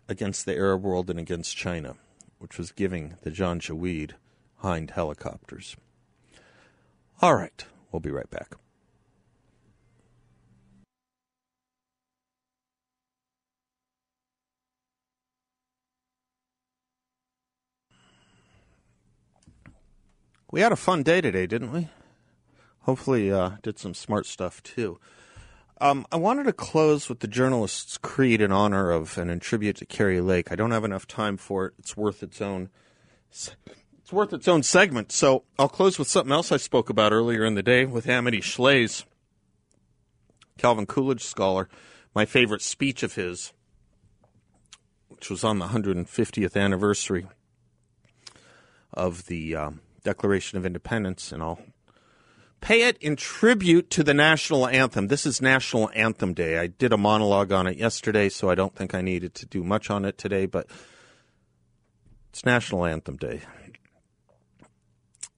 against 0.08 0.46
the 0.46 0.56
Arab 0.56 0.84
world 0.84 1.10
and 1.10 1.20
against 1.20 1.58
China, 1.58 1.96
which 2.40 2.58
was 2.58 2.72
giving 2.72 3.16
the 3.24 3.32
Janjaweed 3.32 4.12
Hind 4.58 4.92
helicopters. 4.92 5.76
All 7.22 7.36
right, 7.36 7.66
we'll 7.92 8.00
be 8.00 8.12
right 8.12 8.30
back. 8.30 8.56
We 20.50 20.62
had 20.62 20.72
a 20.72 20.78
fun 20.78 21.04
day 21.04 21.20
today, 21.20 21.46
didn't 21.46 21.74
we? 21.74 21.90
Hopefully, 22.84 23.30
uh, 23.30 23.52
did 23.64 23.78
some 23.78 23.94
smart 23.94 24.26
stuff 24.26 24.64
too. 24.64 24.98
Um, 25.82 26.08
I 26.10 26.16
wanted 26.16 26.46
to 26.46 26.54
close 26.54 27.10
with 27.10 27.20
the 27.20 27.28
journalist's 27.28 27.98
creed 27.98 28.40
in 28.40 28.54
honor 28.54 28.90
of 28.90 29.18
and 29.18 29.30
in 29.30 29.42
tribute 29.42 29.76
to 29.78 29.86
Kari 29.86 30.22
Lake. 30.22 30.50
I 30.50 30.56
don't 30.56 30.72
have 30.72 30.86
enough 30.86 31.06
time 31.06 31.36
for 31.36 31.66
it. 31.66 31.74
It's 31.78 31.98
worth 31.98 32.24
its 32.24 32.42
own. 32.42 32.70
It's 33.30 33.52
worth 34.10 34.32
its 34.32 34.48
own 34.48 34.64
segment. 34.64 35.12
So 35.12 35.44
I'll 35.60 35.68
close 35.68 36.00
with 36.00 36.08
something 36.08 36.32
else 36.32 36.54
I 36.54 36.58
spoke 36.58 36.90
about 36.90 37.12
earlier 37.12 37.44
in 37.44 37.56
the 37.56 37.62
day 37.62 37.86
with 37.86 38.08
Amity 38.08 38.40
Shlaes, 38.40 39.04
Calvin 40.58 40.86
Coolidge 40.86 41.26
scholar. 41.26 41.68
My 42.16 42.24
favorite 42.26 42.62
speech 42.62 43.04
of 43.04 43.16
his, 43.16 43.52
which 45.10 45.30
was 45.30 45.44
on 45.44 45.60
the 45.60 45.68
150th 45.68 46.56
anniversary 46.56 47.28
of 48.94 49.26
the 49.26 49.56
um, 49.56 49.82
Declaration 50.08 50.58
of 50.58 50.66
Independence, 50.66 51.34
and 51.34 51.44
I'll 51.44 51.60
pay 52.62 52.84
it 52.84 52.98
in 53.00 53.18
tribute 53.18 53.90
to 53.90 54.06
the 54.06 54.14
national 54.14 54.66
anthem. 54.66 55.08
This 55.08 55.26
is 55.26 55.42
National 55.42 55.90
Anthem 55.94 56.34
Day. 56.34 56.58
I 56.58 56.68
did 56.68 56.94
a 56.94 56.98
monologue 56.98 57.52
on 57.52 57.68
it 57.68 57.76
yesterday, 57.76 58.30
so 58.30 58.50
I 58.50 58.56
don't 58.56 58.74
think 58.74 58.96
I 58.96 59.02
needed 59.02 59.36
to 59.36 59.46
do 59.46 59.66
much 59.66 59.90
on 59.90 60.06
it 60.06 60.18
today, 60.18 60.46
but 60.46 60.66
it's 62.30 62.46
National 62.46 62.86
Anthem 62.86 63.18
Day. 63.18 63.42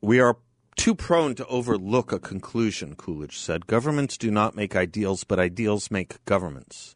We 0.02 0.20
are 0.20 0.38
too 0.76 0.94
prone 0.94 1.34
to 1.34 1.48
overlook 1.48 2.12
a 2.12 2.20
conclusion, 2.20 2.96
Coolidge 2.96 3.40
said. 3.40 3.66
Governments 3.66 4.20
do 4.20 4.30
not 4.30 4.56
make 4.56 4.76
ideals, 4.76 5.24
but 5.24 5.40
ideals 5.40 5.90
make 5.90 6.24
governments. 6.26 6.96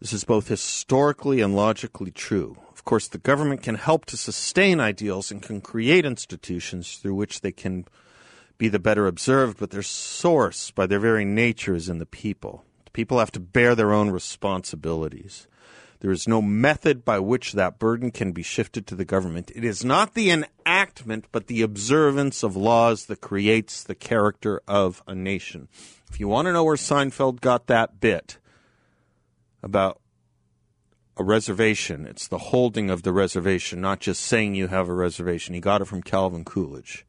This 0.00 0.12
is 0.12 0.22
both 0.22 0.46
historically 0.46 1.40
and 1.40 1.56
logically 1.56 2.12
true. 2.12 2.56
Of 2.70 2.84
course, 2.84 3.08
the 3.08 3.18
government 3.18 3.62
can 3.62 3.74
help 3.74 4.06
to 4.06 4.16
sustain 4.16 4.78
ideals 4.78 5.32
and 5.32 5.42
can 5.42 5.60
create 5.60 6.04
institutions 6.04 6.98
through 6.98 7.16
which 7.16 7.40
they 7.40 7.50
can 7.50 7.84
be 8.58 8.68
the 8.68 8.78
better 8.78 9.08
observed, 9.08 9.58
but 9.58 9.70
their 9.70 9.82
source, 9.82 10.70
by 10.70 10.86
their 10.86 11.00
very 11.00 11.24
nature, 11.24 11.74
is 11.74 11.88
in 11.88 11.98
the 11.98 12.06
people. 12.06 12.64
The 12.84 12.92
people 12.92 13.18
have 13.18 13.32
to 13.32 13.40
bear 13.40 13.74
their 13.74 13.92
own 13.92 14.10
responsibilities. 14.10 15.48
There 15.98 16.12
is 16.12 16.28
no 16.28 16.40
method 16.40 17.04
by 17.04 17.18
which 17.18 17.54
that 17.54 17.80
burden 17.80 18.12
can 18.12 18.30
be 18.30 18.44
shifted 18.44 18.86
to 18.86 18.94
the 18.94 19.04
government. 19.04 19.50
It 19.52 19.64
is 19.64 19.84
not 19.84 20.14
the 20.14 20.30
enactment, 20.30 21.26
but 21.32 21.48
the 21.48 21.62
observance 21.62 22.44
of 22.44 22.54
laws 22.56 23.06
that 23.06 23.20
creates 23.20 23.82
the 23.82 23.96
character 23.96 24.62
of 24.68 25.02
a 25.08 25.14
nation. 25.16 25.66
If 26.08 26.20
you 26.20 26.28
want 26.28 26.46
to 26.46 26.52
know 26.52 26.62
where 26.62 26.76
Seinfeld 26.76 27.40
got 27.40 27.66
that 27.66 28.00
bit 28.00 28.38
about 29.62 30.00
a 31.16 31.24
reservation, 31.24 32.06
it's 32.06 32.28
the 32.28 32.38
holding 32.38 32.90
of 32.90 33.02
the 33.02 33.12
reservation, 33.12 33.80
not 33.80 34.00
just 34.00 34.22
saying 34.22 34.54
you 34.54 34.68
have 34.68 34.88
a 34.88 34.94
reservation. 34.94 35.54
He 35.54 35.60
got 35.60 35.80
it 35.80 35.86
from 35.86 36.02
Calvin 36.02 36.44
Coolidge. 36.44 37.04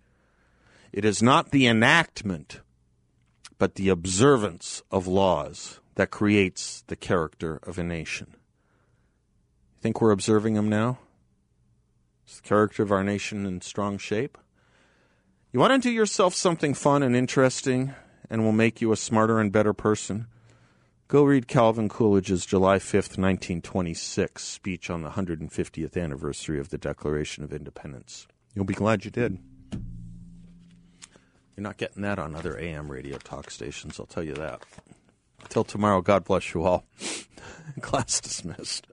It 0.92 1.06
is 1.06 1.22
not 1.22 1.52
the 1.52 1.68
enactment, 1.68 2.62
but 3.60 3.76
the 3.76 3.90
observance 3.90 4.82
of 4.90 5.06
laws 5.06 5.80
that 5.96 6.10
creates 6.10 6.84
the 6.88 6.96
character 6.96 7.60
of 7.64 7.78
a 7.78 7.84
nation. 7.84 8.28
You 8.32 9.82
think 9.82 10.02
we're 10.02 10.12
observing 10.12 10.56
them 10.56 10.70
now? 10.70 10.98
Is 12.28 12.38
the 12.38 12.48
character 12.48 12.82
of 12.82 12.92
our 12.92 13.04
nation 13.04 13.46
in 13.46 13.62
strong 13.62 13.98
shape? 13.98 14.38
You 15.52 15.60
want 15.60 15.74
to 15.82 15.90
do 15.90 15.94
yourself 15.94 16.34
something 16.34 16.74
fun 16.74 17.04
and 17.04 17.16
interesting 17.16 17.94
and 18.30 18.44
will 18.44 18.52
make 18.52 18.82
you 18.82 18.92
a 18.92 18.98
smarter 18.98 19.40
and 19.40 19.52
better 19.52 19.74
person? 19.74 20.28
Go 21.10 21.24
read 21.24 21.48
Calvin 21.48 21.90
Coolidge's 21.90 22.46
July 22.46 22.78
5th, 22.78 23.18
1926 23.18 24.44
speech 24.44 24.92
on 24.92 25.02
the 25.02 25.10
150th 25.10 25.98
anniversary 25.98 26.60
of 26.60 26.70
the 26.70 26.78
Declaration 26.78 27.44
of 27.44 27.52
Independence. 27.52 28.28
You'll 28.54 28.66
be 28.66 28.76
glad 28.76 29.06
you 29.06 29.10
did. 29.10 29.40
You're 31.58 31.64
not 31.64 31.78
getting 31.78 32.04
that 32.04 32.20
on 32.20 32.36
other 32.36 32.60
AM 32.60 32.92
radio 32.92 33.18
talk 33.18 33.50
stations, 33.50 34.00
I'll 34.00 34.06
tell 34.06 34.22
you 34.22 34.36
that. 34.36 34.62
Until 35.42 35.64
tomorrow, 35.64 36.02
God 36.02 36.26
bless 36.26 36.54
you 36.54 36.62
all. 36.62 36.86
Class 37.82 38.22
dismissed. 38.22 38.86